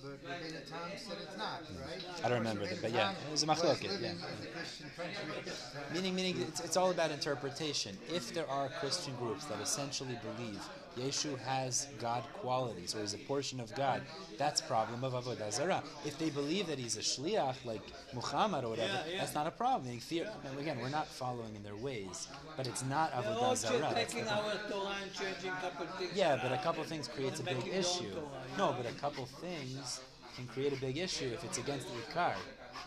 but 0.04 0.68
Tam 0.68 0.92
said 0.98 1.18
it's 1.22 1.38
not, 1.38 1.62
right? 1.88 2.04
I 2.24 2.30
don't 2.30 2.40
remember 2.40 2.66
that, 2.66 2.82
but 2.82 2.92
yeah, 2.92 3.12
it 3.12 3.32
was 3.32 3.44
a 3.44 3.48
machloket, 3.48 4.02
yeah. 4.02 4.10
In 4.10 4.18
the 4.42 4.48
Christian 4.54 4.90
country 4.98 5.38
at 5.38 5.46
this 5.46 5.72
time. 5.74 5.94
Meaning, 5.94 6.16
meaning, 6.16 6.42
it's, 6.42 6.60
it's 6.60 6.76
all 6.76 6.92
about 6.92 7.12
interpretation. 7.12 7.98
If 8.14 8.34
there 8.34 8.50
are 8.50 8.68
Christian 8.68 9.16
groups 9.16 9.46
that 9.46 9.62
essentially 9.62 10.18
believe 10.36 10.62
Yeshu 10.98 11.38
has 11.40 11.88
God 12.00 12.24
qualities 12.34 12.94
or 12.96 13.00
is 13.02 13.14
a 13.14 13.18
portion 13.18 13.60
of 13.60 13.74
God, 13.76 14.02
that's 14.38 14.62
problem 14.62 15.04
of 15.04 15.14
avodah 15.14 15.52
zarah. 15.52 15.84
If 16.06 16.18
they 16.20 16.30
believe 16.30 16.68
that 16.68 16.78
he's 16.78 16.98
a 16.98 17.02
shliach 17.02 17.56
like 17.66 17.82
Muhammad 18.14 18.64
or 18.64 18.70
whatever, 18.70 18.94
Yeah, 19.08 19.14
yeah. 19.14 19.18
that's 19.20 19.34
not 19.34 19.48
a 19.48 19.52
problem. 19.52 19.90
They 19.92 19.98
fear- 20.00 20.30
again, 20.60 20.80
we're 20.80 20.90
not 20.90 21.08
following 21.08 21.56
in 21.56 21.64
their 21.64 21.76
ways, 21.76 22.28
but 22.56 22.68
it's 22.68 22.84
not 22.86 23.12
avodah 23.14 23.42
also 23.42 23.68
zarah. 23.70 23.92
That's 23.96 24.14
the 24.14 24.20
taking 24.22 24.26
point. 24.32 24.46
our 24.46 24.70
Torah 24.70 24.96
and 25.02 25.14
changing 25.14 25.50
a 25.52 25.56
couple. 25.62 25.88
Yeah, 26.14 26.40
but 26.42 26.52
a 26.52 26.58
couple 26.58 26.84
things 26.84 27.08
creates 27.08 27.40
a 27.40 27.44
big 27.44 27.58
Making 27.58 27.72
their 27.72 27.80
own 27.80 27.86
issue. 27.86 28.16
No, 28.58 28.76
but 28.78 28.86
a 28.90 28.94
couple 28.96 29.26
things 29.26 30.02
can 30.36 30.46
create 30.48 30.74
a 30.74 30.78
big 30.82 30.98
issue 30.98 31.32
if 31.34 31.44
it's 31.44 31.58
against 31.58 31.88
the 31.88 31.94
ikar, 32.14 32.36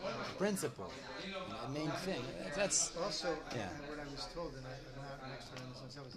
the 0.03 0.35
principle, 0.39 0.91
the 1.65 1.69
main 1.73 1.91
thing. 2.07 2.23
That's 2.55 2.97
Also, 2.97 3.37
Yeah. 3.55 3.69
what 3.89 3.99
I 3.99 4.11
was 4.11 4.27
told, 4.35 4.55
and 4.55 4.65
I, 4.67 4.71
I'm 4.71 5.03
not 5.03 5.27
an 5.27 5.33
expert 5.33 5.61
on 5.61 5.69
this 5.73 5.83
myself, 5.83 6.07
is 6.09 6.17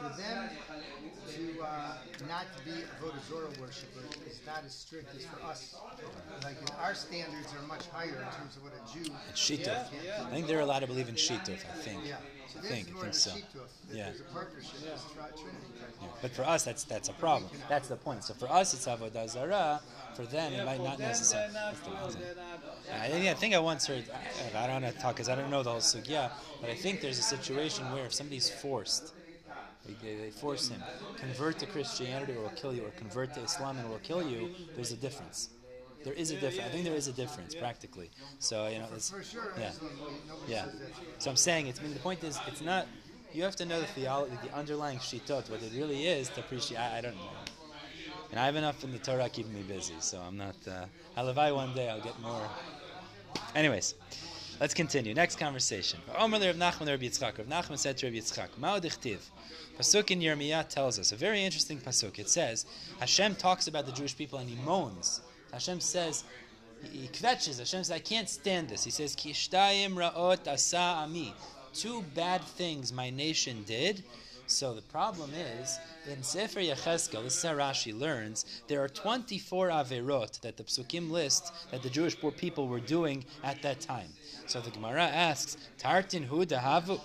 for 0.00 0.16
them 0.20 0.48
to 1.34 1.62
uh, 1.62 1.66
not 2.28 2.46
be 2.64 2.70
a 2.70 3.04
Avodah 3.04 3.28
Zorah 3.28 3.48
worshiper 3.60 4.00
is 4.26 4.40
not 4.46 4.62
as 4.64 4.74
strict 4.74 5.14
as 5.14 5.24
for 5.26 5.44
us. 5.44 5.76
Like 6.42 6.56
our 6.80 6.94
standards 6.94 7.52
are 7.60 7.66
much 7.66 7.86
higher 7.88 8.08
in 8.08 8.38
terms 8.38 8.56
of 8.56 8.62
what 8.62 8.72
a 8.72 8.92
Jew. 8.92 9.12
it's 9.30 9.40
shituf. 9.40 9.86
I 10.26 10.30
think 10.30 10.46
they're 10.46 10.60
allowed 10.60 10.80
to 10.80 10.86
believe 10.86 11.08
in 11.08 11.14
shituf. 11.16 11.58
I 11.72 11.76
think. 11.78 12.00
Yeah. 12.06 12.16
So 12.48 12.60
I 12.60 12.62
think. 12.62 12.88
I 12.96 13.00
think 13.02 13.14
so. 13.14 13.30
Yeah. 13.92 14.04
There's 14.04 14.20
a 14.20 14.24
partnership. 14.24 14.72
This 14.80 15.04
tri- 15.14 15.26
Yeah. 16.02 16.08
But 16.22 16.30
for 16.32 16.42
us, 16.44 16.64
that's 16.64 16.84
that's 16.84 17.08
a 17.08 17.12
problem. 17.14 17.50
That's 17.68 17.88
the 17.88 17.96
point. 17.96 18.24
So 18.24 18.34
for 18.34 18.50
us, 18.50 18.72
it's 18.74 18.86
avodah 18.86 19.28
zarah. 19.28 19.80
For 20.14 20.22
them, 20.24 20.52
it 20.52 20.64
might 20.64 20.82
not 20.82 20.98
necessarily. 20.98 21.52
they're 21.52 21.62
not 21.62 21.72
that's 21.74 21.86
the 21.86 21.90
real, 21.94 22.04
reason. 22.06 22.20
they're 22.22 22.34
not- 22.34 23.02
I 23.04 23.08
think, 23.08 23.28
I 23.28 23.34
think 23.34 23.54
I 23.54 23.58
once 23.58 23.86
heard, 23.86 24.04
I, 24.12 24.64
I 24.64 24.66
don't 24.66 24.82
want 24.82 24.94
to 24.94 25.00
talk 25.00 25.14
because 25.14 25.28
I 25.28 25.34
don't 25.36 25.50
know 25.50 25.62
the 25.62 25.70
whole 25.70 25.78
sugya, 25.80 26.30
but 26.60 26.70
I 26.70 26.74
think 26.74 27.00
there's 27.02 27.18
a 27.18 27.22
situation 27.22 27.84
where 27.92 28.06
if 28.06 28.14
somebody's 28.14 28.48
forced, 28.50 29.12
they, 29.88 30.14
they, 30.14 30.20
they 30.20 30.30
force 30.30 30.68
him, 30.68 30.80
convert 31.16 31.58
to 31.58 31.66
Christianity 31.66 32.34
or 32.34 32.42
we'll 32.42 32.50
kill 32.50 32.72
you, 32.72 32.84
or 32.84 32.90
convert 32.90 33.34
to 33.34 33.40
Islam 33.40 33.78
and 33.78 33.88
we'll 33.88 33.98
kill 33.98 34.22
you, 34.22 34.50
there's 34.76 34.92
a 34.92 34.96
difference. 34.96 35.50
There 36.04 36.12
is 36.12 36.30
a 36.30 36.34
difference. 36.34 36.68
I 36.68 36.70
think 36.70 36.84
there 36.84 36.94
is 36.94 37.08
a 37.08 37.12
difference, 37.12 37.54
practically. 37.54 38.10
So, 38.38 38.68
you 38.68 38.78
know, 38.78 38.86
it's, 38.94 39.12
yeah. 39.58 39.72
Yeah. 40.46 40.66
So 41.18 41.30
I'm 41.30 41.36
saying, 41.36 41.66
it's, 41.66 41.80
I 41.80 41.82
mean, 41.82 41.92
the 41.92 42.00
point 42.00 42.22
is, 42.22 42.38
it's 42.46 42.60
not, 42.60 42.86
you 43.32 43.42
have 43.42 43.56
to 43.56 43.64
know 43.66 43.80
the 43.80 43.86
theology, 43.86 44.38
the 44.42 44.54
underlying 44.54 44.98
shitot, 44.98 45.50
what 45.50 45.60
it 45.62 45.72
really 45.74 46.06
is 46.06 46.28
to 46.30 46.40
appreciate. 46.40 46.78
I, 46.78 46.98
I 46.98 47.00
don't 47.00 47.16
know. 47.16 47.30
And 48.30 48.38
I 48.38 48.46
have 48.46 48.56
enough 48.56 48.84
in 48.84 48.92
the 48.92 48.98
Torah 48.98 49.28
keeping 49.28 49.54
me 49.54 49.62
busy, 49.62 49.94
so 50.00 50.18
I'm 50.20 50.36
not. 50.36 50.54
Uh, 50.66 50.84
Halavai 51.16 51.54
one 51.54 51.74
day 51.74 51.88
I'll 51.88 52.00
get 52.00 52.18
more. 52.20 52.48
Anyways, 53.54 53.94
let's 54.60 54.74
continue. 54.74 55.14
Next 55.14 55.36
conversation. 55.38 55.98
Omer 56.16 56.38
Rav 56.38 56.56
Nachman 56.56 56.88
Rav 56.88 57.00
Yitzchak. 57.00 57.38
Rav 57.38 57.46
Nachman 57.46 57.78
said 57.78 57.96
to 57.98 58.06
Rav 58.06 58.14
Yitzchak. 58.14 58.48
Pasuk 59.78 60.10
in 60.10 60.20
Yirmiyah 60.20 60.68
tells 60.68 60.98
us 60.98 61.12
a 61.12 61.16
very 61.16 61.44
interesting 61.44 61.78
pasuk. 61.78 62.18
It 62.18 62.28
says 62.28 62.66
Hashem 62.98 63.36
talks 63.36 63.68
about 63.68 63.86
the 63.86 63.92
Jewish 63.92 64.16
people 64.16 64.40
and 64.40 64.48
he 64.48 64.56
moans. 64.64 65.20
Hashem 65.52 65.80
says 65.80 66.24
he 66.24 66.98
he 66.98 67.08
kvetches. 67.08 67.58
Hashem 67.58 67.84
says, 67.84 67.90
I 67.90 67.98
can't 67.98 68.28
stand 68.28 68.68
this. 68.68 68.84
He 68.84 68.90
says, 68.90 69.14
Kishtayim 69.14 69.94
ra'ot 69.94 70.48
asa 70.48 71.02
ami. 71.04 71.34
Two 71.72 72.02
bad 72.14 72.42
things 72.42 72.92
my 72.92 73.10
nation 73.10 73.64
did. 73.66 74.02
So 74.46 74.74
the 74.74 74.82
problem 74.82 75.30
is, 75.34 75.78
in 76.10 76.22
Sefer 76.22 76.60
Yecheskel, 76.60 77.22
this 77.22 77.36
is 77.36 77.42
how 77.42 77.54
Rashi 77.54 77.98
learns, 77.98 78.62
there 78.66 78.82
are 78.82 78.88
24 78.88 79.68
averot 79.68 80.40
that 80.40 80.56
the 80.56 80.64
psukim 80.64 81.10
list 81.10 81.52
that 81.70 81.82
the 81.82 81.90
Jewish 81.90 82.18
poor 82.18 82.32
people 82.32 82.66
were 82.66 82.80
doing 82.80 83.26
at 83.44 83.60
that 83.60 83.80
time. 83.80 84.08
So 84.46 84.60
the 84.60 84.70
Gemara 84.70 85.04
asks, 85.04 85.58
Tartin 85.78 86.24
hu 86.24 86.46
dahavu? 86.46 86.98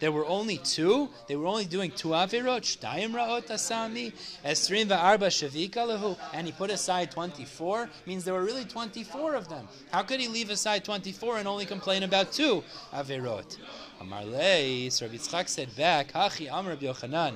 There 0.00 0.12
were 0.12 0.26
only 0.26 0.58
two. 0.58 1.08
They 1.26 1.36
were 1.36 1.46
only 1.46 1.64
doing 1.64 1.90
two 1.90 2.08
avirot. 2.08 2.62
Shtayim 2.62 3.12
raot 3.12 3.48
asami, 3.48 4.12
esrim 4.44 4.86
va'arba 4.86 5.28
shavika 5.28 5.86
lehu, 5.86 6.16
and 6.32 6.46
he 6.46 6.52
put 6.52 6.70
aside 6.70 7.10
twenty-four. 7.10 7.88
Means 8.06 8.24
there 8.24 8.34
were 8.34 8.44
really 8.44 8.64
twenty-four 8.64 9.34
of 9.34 9.48
them. 9.48 9.68
How 9.92 10.02
could 10.02 10.20
he 10.20 10.28
leave 10.28 10.50
aside 10.50 10.84
twenty-four 10.84 11.38
and 11.38 11.48
only 11.48 11.66
complain 11.66 12.02
about 12.02 12.32
two 12.32 12.62
avirot? 12.92 13.58
Amar 14.00 14.24
leis, 14.24 15.00
Rabbi 15.00 15.16
Yitzchak 15.16 15.48
said 15.48 15.74
back, 15.76 16.12
Hachi 16.12 16.50
Amr 16.52 16.76
Yochanan. 16.76 17.34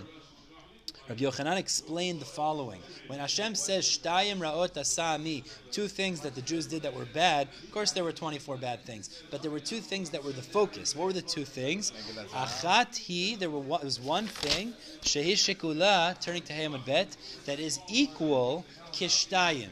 Rabbi 1.08 1.24
Yochanan 1.24 1.56
explained 1.56 2.20
the 2.20 2.26
following. 2.26 2.80
When 3.06 3.18
Hashem 3.18 3.54
says, 3.54 3.86
Shtayim 3.86 4.38
ra'ot 4.38 4.74
asami, 4.74 5.44
two 5.72 5.88
things 5.88 6.20
that 6.20 6.34
the 6.34 6.42
Jews 6.42 6.66
did 6.66 6.82
that 6.82 6.94
were 6.94 7.06
bad, 7.06 7.48
of 7.64 7.72
course 7.72 7.92
there 7.92 8.04
were 8.04 8.12
24 8.12 8.58
bad 8.58 8.82
things, 8.84 9.22
but 9.30 9.40
there 9.40 9.50
were 9.50 9.60
two 9.60 9.80
things 9.80 10.10
that 10.10 10.22
were 10.22 10.32
the 10.32 10.42
focus. 10.42 10.94
What 10.94 11.06
were 11.06 11.12
the 11.14 11.22
two 11.22 11.46
things? 11.46 11.92
Achat 12.34 13.32
hi, 13.32 13.36
there 13.38 13.50
was 13.50 13.98
one 14.00 14.26
thing, 14.26 14.74
shehi 15.00 15.32
shekula, 15.32 16.20
turning 16.20 16.42
to 16.42 16.52
Hey 16.52 16.66
Amud 16.66 16.84
Bet, 16.84 17.16
that 17.46 17.58
is 17.58 17.80
equal 17.88 18.66
kishtayim, 18.92 19.70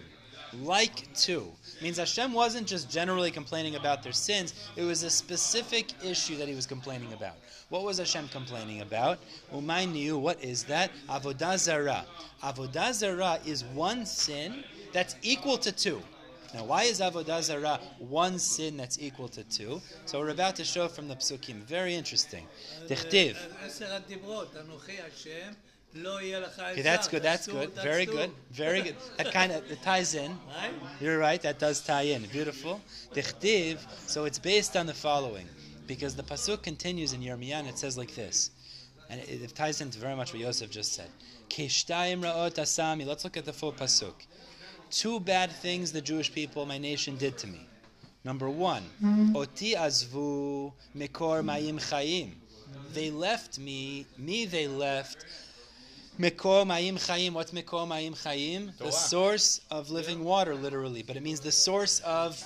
like 0.54 1.12
two. 1.14 1.52
Means 1.82 1.98
Hashem 1.98 2.32
wasn't 2.32 2.66
just 2.66 2.90
generally 2.90 3.30
complaining 3.30 3.76
about 3.76 4.02
their 4.02 4.12
sins, 4.12 4.54
it 4.76 4.82
was 4.82 5.02
a 5.02 5.10
specific 5.10 5.92
issue 6.04 6.36
that 6.36 6.48
he 6.48 6.54
was 6.54 6.66
complaining 6.66 7.12
about. 7.12 7.34
What 7.68 7.82
was 7.82 7.98
Hashem 7.98 8.28
complaining 8.28 8.80
about? 8.80 9.18
Umayniu, 9.52 10.18
what 10.18 10.42
is 10.42 10.64
that? 10.64 10.90
Avodah 11.08 11.58
Zarah. 11.58 12.06
Avodah 12.42 12.92
Zarah 12.92 13.38
is 13.44 13.64
one 13.64 14.06
sin 14.06 14.64
that's 14.92 15.16
equal 15.22 15.58
to 15.58 15.72
two. 15.72 16.00
Now, 16.54 16.64
why 16.64 16.84
is 16.84 17.00
Avodah 17.00 17.42
Zarah 17.42 17.80
one 17.98 18.38
sin 18.38 18.76
that's 18.76 18.98
equal 18.98 19.28
to 19.28 19.44
two? 19.44 19.82
So 20.06 20.20
we're 20.20 20.30
about 20.30 20.56
to 20.56 20.64
show 20.64 20.88
from 20.88 21.08
the 21.08 21.16
Psukim. 21.16 21.62
Very 21.64 21.94
interesting. 21.94 22.46
Dichtiv. 22.88 23.36
Okay, 26.72 26.82
that's 26.82 27.08
good. 27.08 27.22
That's 27.22 27.46
good. 27.46 27.70
Very 27.74 28.06
good. 28.06 28.30
Very 28.52 28.82
good. 28.86 28.96
That 29.16 29.32
kind 29.32 29.52
of 29.52 29.70
it 29.70 29.82
ties 29.82 30.14
in. 30.14 30.36
You're 31.00 31.18
right. 31.18 31.40
That 31.42 31.58
does 31.58 31.80
tie 31.80 32.02
in. 32.02 32.22
Beautiful. 32.26 32.80
Dichtiv. 33.14 33.78
So 34.06 34.24
it's 34.24 34.38
based 34.38 34.76
on 34.76 34.86
the 34.86 34.94
following, 34.94 35.46
because 35.86 36.14
the 36.14 36.22
pasuk 36.22 36.62
continues 36.62 37.12
in 37.12 37.20
Yirmiyan. 37.20 37.68
It 37.68 37.78
says 37.78 37.96
like 37.96 38.14
this, 38.14 38.50
and 39.10 39.20
it, 39.20 39.42
it 39.42 39.54
ties 39.54 39.80
into 39.80 39.98
very 39.98 40.16
much 40.16 40.32
what 40.32 40.40
Yosef 40.40 40.70
just 40.70 40.92
said. 40.92 41.08
Ra'ot 41.50 42.54
asami. 42.54 43.06
Let's 43.06 43.24
look 43.24 43.36
at 43.36 43.44
the 43.44 43.52
full 43.52 43.72
pasuk. 43.72 44.14
Two 44.90 45.18
bad 45.18 45.50
things 45.50 45.92
the 45.92 46.00
Jewish 46.00 46.32
people, 46.32 46.64
my 46.66 46.78
nation, 46.78 47.16
did 47.16 47.36
to 47.38 47.46
me. 47.46 47.66
Number 48.24 48.50
one, 48.50 48.82
oti 49.34 49.74
azvu 49.74 50.72
mikor 50.96 51.44
mayim 51.44 51.76
chayim. 51.76 52.32
They 52.92 53.10
left 53.10 53.58
me. 53.58 54.06
Me 54.18 54.46
they 54.46 54.66
left 54.66 55.24
Mikor 56.18 56.64
Mayim 56.64 56.94
Chayim. 56.94 57.32
What's 57.32 57.52
Mikor 57.52 57.86
Mayim 57.86 58.12
Chayim? 58.12 58.74
The 58.78 58.90
source 58.90 59.60
of 59.70 59.90
living 59.90 60.24
water, 60.24 60.54
literally, 60.54 61.02
but 61.02 61.14
it 61.16 61.22
means 61.22 61.40
the 61.40 61.52
source 61.52 62.00
of 62.00 62.42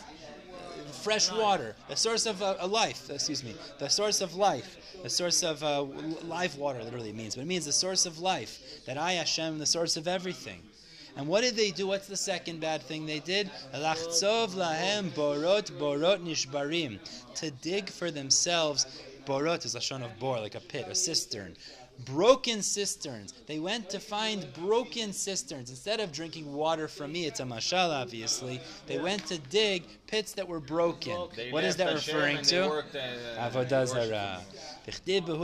fresh 1.04 1.30
water, 1.30 1.76
the 1.88 1.94
source 1.94 2.26
of 2.26 2.42
uh, 2.42 2.56
a 2.58 2.66
life. 2.66 3.08
Excuse 3.08 3.44
me, 3.44 3.54
the 3.78 3.88
source 3.88 4.20
of 4.22 4.34
life, 4.34 4.76
the 5.04 5.08
source 5.08 5.44
of 5.44 5.62
uh, 5.62 5.82
live 6.24 6.56
water, 6.56 6.82
literally 6.82 7.12
means, 7.12 7.36
but 7.36 7.42
it 7.42 7.46
means 7.46 7.64
the 7.64 7.72
source 7.72 8.06
of 8.06 8.18
life. 8.18 8.84
That 8.86 8.98
I 8.98 9.12
Hashem, 9.12 9.60
the 9.60 9.66
source 9.66 9.96
of 9.96 10.08
everything. 10.08 10.62
And 11.16 11.28
what 11.28 11.42
did 11.42 11.54
they 11.54 11.70
do? 11.70 11.86
What's 11.86 12.08
the 12.08 12.16
second 12.16 12.60
bad 12.60 12.82
thing 12.82 13.06
they 13.06 13.20
did? 13.20 13.50
Lachtzov 13.72 14.50
lahem 14.54 15.10
borot 15.10 15.70
borot 15.78 16.24
nishbarim. 16.24 16.98
To 17.36 17.50
dig 17.52 17.88
for 17.88 18.10
themselves. 18.10 18.86
Borot 19.26 19.64
is 19.64 19.76
lashon 19.76 20.02
of 20.02 20.18
bor, 20.18 20.40
like 20.40 20.56
a 20.56 20.60
pit, 20.60 20.86
a 20.88 20.94
cistern. 20.94 21.54
Broken 22.04 22.62
cisterns. 22.62 23.34
They 23.46 23.58
went 23.58 23.90
to 23.90 23.98
find 23.98 24.46
broken 24.54 25.12
cisterns. 25.12 25.70
Instead 25.70 26.00
of 26.00 26.12
drinking 26.12 26.52
water 26.52 26.88
from 26.88 27.12
me, 27.12 27.26
it's 27.26 27.40
a 27.40 27.44
mashal, 27.44 27.90
obviously. 27.90 28.60
They 28.86 28.98
went 28.98 29.26
to 29.26 29.38
dig 29.38 29.84
pits 30.06 30.32
that 30.32 30.48
were 30.48 30.60
broken. 30.60 31.28
They 31.36 31.50
What 31.50 31.64
is 31.64 31.76
that 31.76 31.92
referring 31.92 32.42
to? 32.42 32.68
worked, 32.68 32.96
uh, 32.96 33.50
Avodah 33.50 33.86
Zarah. 33.86 34.40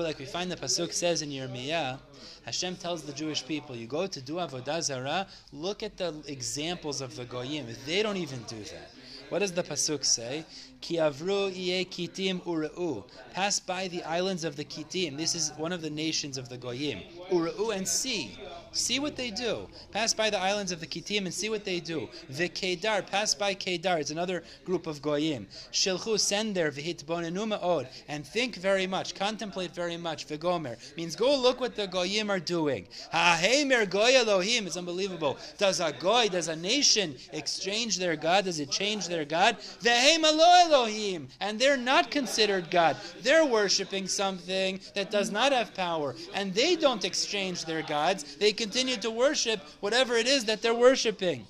Like 0.03 0.19
we 0.19 0.25
find 0.25 0.51
the 0.51 0.57
pasuk 0.57 0.92
says 0.92 1.23
in 1.23 1.31
Yirmiyah, 1.31 1.99
Hashem 2.45 2.77
tells 2.77 3.03
the 3.03 3.12
Jewish 3.12 3.45
people, 3.47 3.77
you 3.77 3.87
go 3.87 4.07
to 4.07 4.21
do 4.21 4.35
Avodah 4.35 4.83
Zarah, 4.83 5.27
look 5.53 5.83
at 5.83 5.97
the 5.97 6.23
examples 6.27 7.01
of 7.01 7.16
the 7.16 7.25
Goyim. 7.25 7.66
They 7.87 8.03
don't 8.03 8.16
even 8.16 8.42
do 8.45 8.59
that. 8.59 8.90
What 9.29 9.41
does 9.41 9.53
the 9.53 9.62
pasuk 9.62 10.05
say? 10.05 10.45
Ki 10.81 10.97
avru 10.97 11.51
kitim 11.87 12.41
ureu. 12.43 13.05
Pass 13.33 13.59
by 13.59 13.89
the 13.89 14.03
islands 14.05 14.45
of 14.45 14.57
the 14.57 14.65
Kitim. 14.65 15.17
This 15.17 15.35
is 15.35 15.53
one 15.57 15.73
of 15.73 15.83
the 15.83 15.91
nations 15.91 16.39
of 16.39 16.49
the 16.49 16.57
Goyim. 16.57 17.01
Ureu 17.31 17.75
and 17.75 17.87
see. 17.89 18.39
See 18.73 18.99
what 18.99 19.17
they 19.17 19.31
do. 19.31 19.69
Pass 19.91 20.13
by 20.13 20.31
the 20.31 20.39
islands 20.39 20.73
of 20.73 20.81
the 20.81 20.87
Kitim 20.87 21.25
and 21.25 21.33
see 21.33 21.49
what 21.49 21.65
they 21.65 21.81
do. 21.81 22.09
The 22.29 22.49
Kedar, 22.49 23.03
pass 23.03 23.35
by 23.35 23.55
Kedar. 23.55 23.99
It's 23.99 24.11
another 24.11 24.43
group 24.65 24.87
of 24.87 25.01
Goyim. 25.01 25.47
Shilchu, 25.73 26.21
send 26.21 26.55
there, 26.55 26.71
v'hitbonenu 26.71 27.59
ma'od, 27.59 27.87
and 28.09 28.27
think 28.27 28.57
very 28.57 28.87
much, 28.87 29.15
contemplate 29.15 29.75
very 29.75 29.97
much. 29.97 30.27
V'gomer 30.27 30.77
means 30.97 31.17
go 31.17 31.37
look 31.39 31.61
what 31.61 31.75
the 31.75 31.87
Goyim 31.87 32.31
are 32.31 32.41
doing. 32.41 32.87
Ha'hemer 33.13 33.87
goy 33.87 34.15
Elohim. 34.15 34.67
It's 34.67 34.77
unbelievable. 34.77 35.39
Does 35.59 35.81
a 35.81 35.93
goy, 35.93 36.29
does 36.29 36.49
a 36.49 36.57
nation 36.57 37.17
exchange 37.33 37.99
their 37.99 38.17
God? 38.17 38.45
Does 38.45 38.61
it 38.61 38.71
change 38.71 39.09
their 39.09 39.25
God? 39.25 39.57
Ve'hem 39.81 40.25
alo 40.25 40.67
Elohim, 40.67 41.29
and 41.41 41.59
they're 41.59 41.77
not 41.77 42.11
considered 42.11 42.71
God. 42.71 42.97
They're 43.23 43.47
worshiping 43.47 44.07
something 44.07 44.81
that 44.95 45.11
does 45.11 45.31
not 45.31 45.53
have 45.53 45.75
power, 45.75 46.15
and 46.35 46.53
they 46.55 46.77
don't 46.77 47.05
exchange 47.05 47.65
their 47.65 47.83
gods. 47.83 48.37
They 48.37 48.53
continue 48.57 48.97
to 48.97 49.11
worship 49.11 49.61
whatever 49.81 50.14
it 50.14 50.27
is 50.27 50.45
that 50.47 50.62
they're 50.62 50.75
worshiping. 50.75 51.47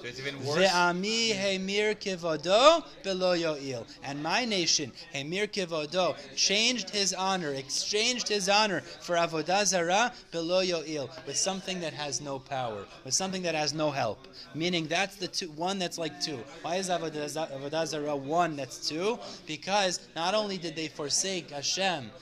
So 0.00 0.06
it's 0.06 0.20
even 0.20 0.38
worse. 0.44 0.58
Ve'ami 0.58 1.34
hemir 1.34 1.96
kivodo 1.96 2.84
below 3.02 3.34
yo'il. 3.34 3.84
And 4.04 4.22
my 4.22 4.44
nation, 4.44 4.92
hemir 5.12 5.48
kivodo, 5.48 6.16
changed 6.36 6.90
his 6.90 7.12
honor, 7.12 7.52
exchanged 7.52 8.28
his 8.28 8.48
honor 8.48 8.82
for 9.00 9.16
avodah 9.16 9.66
zarah 9.66 10.12
below 10.30 10.62
yo'il, 10.62 11.10
with 11.26 11.36
something 11.36 11.80
that 11.80 11.92
has 11.94 12.20
no 12.20 12.38
power, 12.38 12.84
with 13.04 13.12
something 13.12 13.42
that 13.42 13.56
has 13.56 13.74
no 13.74 13.90
help. 13.90 14.28
Meaning 14.54 14.86
that's 14.86 15.16
the 15.16 15.26
two, 15.26 15.50
one 15.50 15.80
that's 15.80 15.98
like 15.98 16.20
two. 16.20 16.38
Why 16.62 16.76
is 16.76 16.90
avodah 16.90 17.86
zarah 17.86 18.16
one 18.16 18.54
that's 18.54 18.88
two? 18.88 19.18
Because 19.48 19.98
not 20.14 20.32
only 20.32 20.58
did 20.58 20.76
they 20.76 20.86
forsake 20.86 21.50
Hashem, 21.50 22.12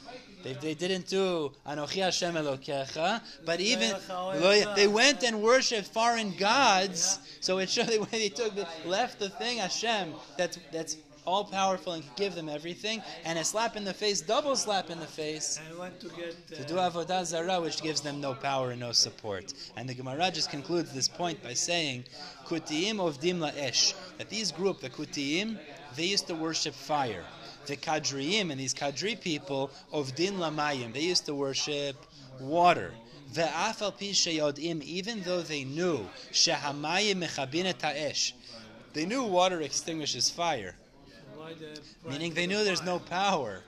they, 0.42 0.52
they 0.54 0.74
didn't 0.74 1.08
do 1.08 1.52
Anochi 1.66 2.02
Hashem 2.02 2.34
Elokecha, 2.34 3.20
but 3.44 3.60
even 3.60 3.94
they 4.76 4.86
went 4.86 5.22
and 5.24 5.42
worshipped 5.42 5.88
foreign 5.88 6.32
gods. 6.36 7.18
So 7.40 7.58
it 7.58 7.68
showed 7.68 7.88
they, 7.88 7.98
they 7.98 8.28
took 8.28 8.54
the, 8.54 8.66
left 8.84 9.18
the 9.18 9.28
thing 9.28 9.58
Hashem 9.58 10.14
that's 10.36 10.58
that's 10.72 10.96
all 11.26 11.44
powerful 11.44 11.94
and 11.94 12.04
give 12.14 12.34
them 12.36 12.48
everything, 12.48 13.02
and 13.24 13.38
a 13.38 13.44
slap 13.44 13.76
in 13.76 13.84
the 13.84 13.92
face, 13.92 14.20
double 14.20 14.54
slap 14.54 14.90
in 14.90 15.00
the 15.00 15.06
face. 15.06 15.60
To 16.00 16.08
get. 16.10 16.36
Uh, 16.52 16.56
To 16.56 16.64
do 16.64 16.74
avodah 16.74 17.24
zarah, 17.24 17.60
which 17.60 17.82
gives 17.82 18.00
them 18.00 18.20
no 18.20 18.34
power 18.34 18.70
and 18.70 18.80
no 18.80 18.92
support. 18.92 19.52
And 19.76 19.88
the 19.88 19.94
Gemara 19.94 20.30
just 20.30 20.50
concludes 20.50 20.92
this 20.92 21.08
point 21.08 21.42
by 21.42 21.54
saying, 21.54 22.04
"Kutiyim 22.46 22.96
ovdim 22.96 23.38
la'esh." 23.40 23.94
That 24.18 24.30
these 24.30 24.52
group, 24.52 24.80
the 24.80 24.90
Kutiim, 24.90 25.58
they 25.96 26.04
used 26.04 26.28
to 26.28 26.34
worship 26.34 26.74
fire. 26.74 27.24
The 27.66 27.76
Kadriim 27.76 28.50
and 28.50 28.60
these 28.60 28.74
Kadri 28.74 29.20
people, 29.20 29.70
of 29.92 30.14
Din 30.14 30.38
lamayim, 30.38 30.92
they 30.92 31.00
used 31.00 31.26
to 31.26 31.34
worship 31.34 31.96
water. 32.40 32.92
Even 33.36 35.22
though 35.22 35.42
they 35.42 35.64
knew 35.64 36.08
they 38.92 39.04
knew 39.04 39.24
water 39.24 39.60
extinguishes 39.60 40.30
fire. 40.30 40.76
Meaning 42.08 42.34
they 42.34 42.46
the 42.46 42.46
knew 42.46 42.64
there's 42.64 42.82
no 42.82 42.98
power. 42.98 43.62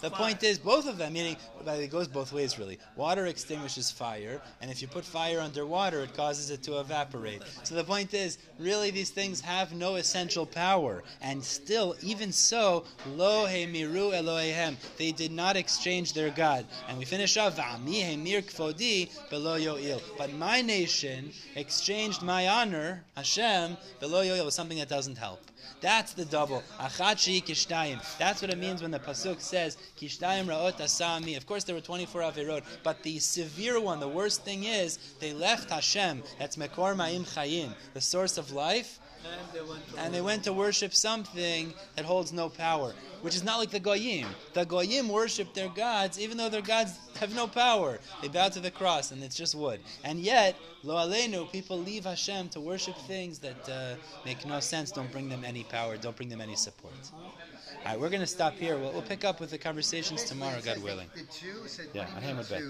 The 0.00 0.10
point 0.10 0.42
is, 0.42 0.58
both 0.58 0.86
of 0.86 0.98
them, 0.98 1.12
meaning 1.12 1.36
it 1.66 1.90
goes 1.90 2.08
both 2.08 2.32
ways 2.32 2.58
really. 2.58 2.78
Water 2.96 3.26
extinguishes 3.26 3.90
fire, 3.90 4.40
and 4.60 4.70
if 4.70 4.82
you 4.82 4.88
put 4.88 5.04
fire 5.04 5.40
under 5.40 5.66
water, 5.66 6.02
it 6.02 6.14
causes 6.14 6.50
it 6.50 6.62
to 6.64 6.80
evaporate. 6.80 7.42
So 7.62 7.74
the 7.74 7.84
point 7.84 8.14
is, 8.14 8.38
really, 8.58 8.90
these 8.90 9.10
things 9.10 9.40
have 9.40 9.72
no 9.72 9.96
essential 9.96 10.46
power, 10.46 11.02
and 11.20 11.42
still, 11.42 11.96
even 12.02 12.32
so, 12.32 12.84
lo 13.06 13.46
he 13.46 13.66
miru 13.66 14.10
Elohehem, 14.10 14.76
they 14.96 15.12
did 15.12 15.32
not 15.32 15.56
exchange 15.56 16.12
their 16.12 16.30
God. 16.30 16.66
And 16.88 16.98
we 16.98 17.04
finish 17.04 17.36
off, 17.36 17.56
"Va'ami 17.56 18.02
hemir 18.02 18.42
kfodi 18.42 19.10
below 19.30 19.56
yo'il. 19.56 20.00
But 20.18 20.32
my 20.32 20.60
nation 20.62 21.32
exchanged 21.54 22.22
my 22.22 22.48
honor, 22.48 23.04
Hashem, 23.16 23.76
below 24.00 24.22
yo'il, 24.22 24.44
with 24.44 24.54
something 24.54 24.78
that 24.78 24.88
doesn't 24.88 25.16
help. 25.16 25.40
That's 25.80 26.12
the 26.12 26.24
double. 26.24 26.62
Achachi 26.78 27.44
kishtayim. 27.44 28.00
That's 28.18 28.42
what 28.42 28.50
it 28.50 28.58
means 28.58 28.82
when 28.82 28.90
the 28.90 28.98
pasuk 28.98 29.40
says 29.40 29.76
kishtayim 29.98 30.46
raot 30.46 30.78
asami. 30.78 31.36
Of 31.36 31.46
course, 31.46 31.64
there 31.64 31.74
were 31.74 31.80
24 31.80 32.20
avirot, 32.22 32.62
but 32.82 33.02
the 33.02 33.18
severe 33.18 33.80
one, 33.80 34.00
the 34.00 34.08
worst 34.08 34.42
thing 34.42 34.64
is 34.64 34.98
they 35.20 35.32
left 35.32 35.70
Hashem. 35.70 36.22
That's 36.38 36.56
mekor 36.56 36.94
ma'im 36.94 37.22
chayim, 37.22 37.74
the 37.92 38.00
source 38.00 38.38
of 38.38 38.52
life, 38.52 38.98
And 39.24 39.54
they 39.54 39.62
went 39.62 39.88
to 39.88 39.98
and 39.98 40.14
they 40.14 40.20
went 40.20 40.44
to 40.44 40.52
worship 40.52 40.94
something 40.94 41.72
that 41.96 42.04
holds 42.04 42.32
no 42.32 42.48
power, 42.48 42.94
which 43.22 43.34
is 43.34 43.44
not 43.44 43.58
like 43.58 43.70
the 43.70 43.80
goyim. 43.80 44.26
The 44.52 44.64
goyim 44.64 45.08
worship 45.08 45.54
their 45.54 45.68
gods, 45.68 46.18
even 46.18 46.36
though 46.36 46.48
their 46.48 46.62
gods 46.62 46.98
have 47.18 47.34
no 47.34 47.46
power. 47.46 47.98
They 48.22 48.28
bow 48.28 48.48
to 48.48 48.60
the 48.60 48.70
cross, 48.70 49.12
and 49.12 49.22
it's 49.22 49.36
just 49.36 49.54
wood. 49.54 49.80
And 50.04 50.18
yet, 50.20 50.56
lo 50.82 50.94
aleinu, 50.96 51.50
people 51.50 51.78
leave 51.78 52.04
Hashem 52.04 52.50
to 52.50 52.60
worship 52.60 52.96
things 53.06 53.38
that 53.40 53.68
uh, 53.68 53.94
make 54.24 54.44
no 54.46 54.60
sense, 54.60 54.90
don't 54.90 55.10
bring 55.10 55.28
them 55.28 55.44
any 55.44 55.64
power, 55.64 55.96
don't 55.96 56.16
bring 56.16 56.28
them 56.28 56.40
any 56.40 56.56
support. 56.56 56.94
All 57.84 57.90
right, 57.90 58.00
we're 58.00 58.08
going 58.08 58.20
to 58.20 58.26
stop 58.26 58.54
here. 58.54 58.78
We'll, 58.78 58.92
we'll 58.92 59.02
pick 59.02 59.24
up 59.24 59.40
with 59.40 59.50
the 59.50 59.58
conversations 59.58 60.24
tomorrow, 60.24 60.58
God 60.64 60.82
willing. 60.82 61.08
The 61.14 61.22
two 61.24 61.66
said 61.66 61.88
Yeah, 61.92 62.08
I 62.16 62.24
am 62.24 62.38
a 62.38 62.44
bet. 62.44 62.62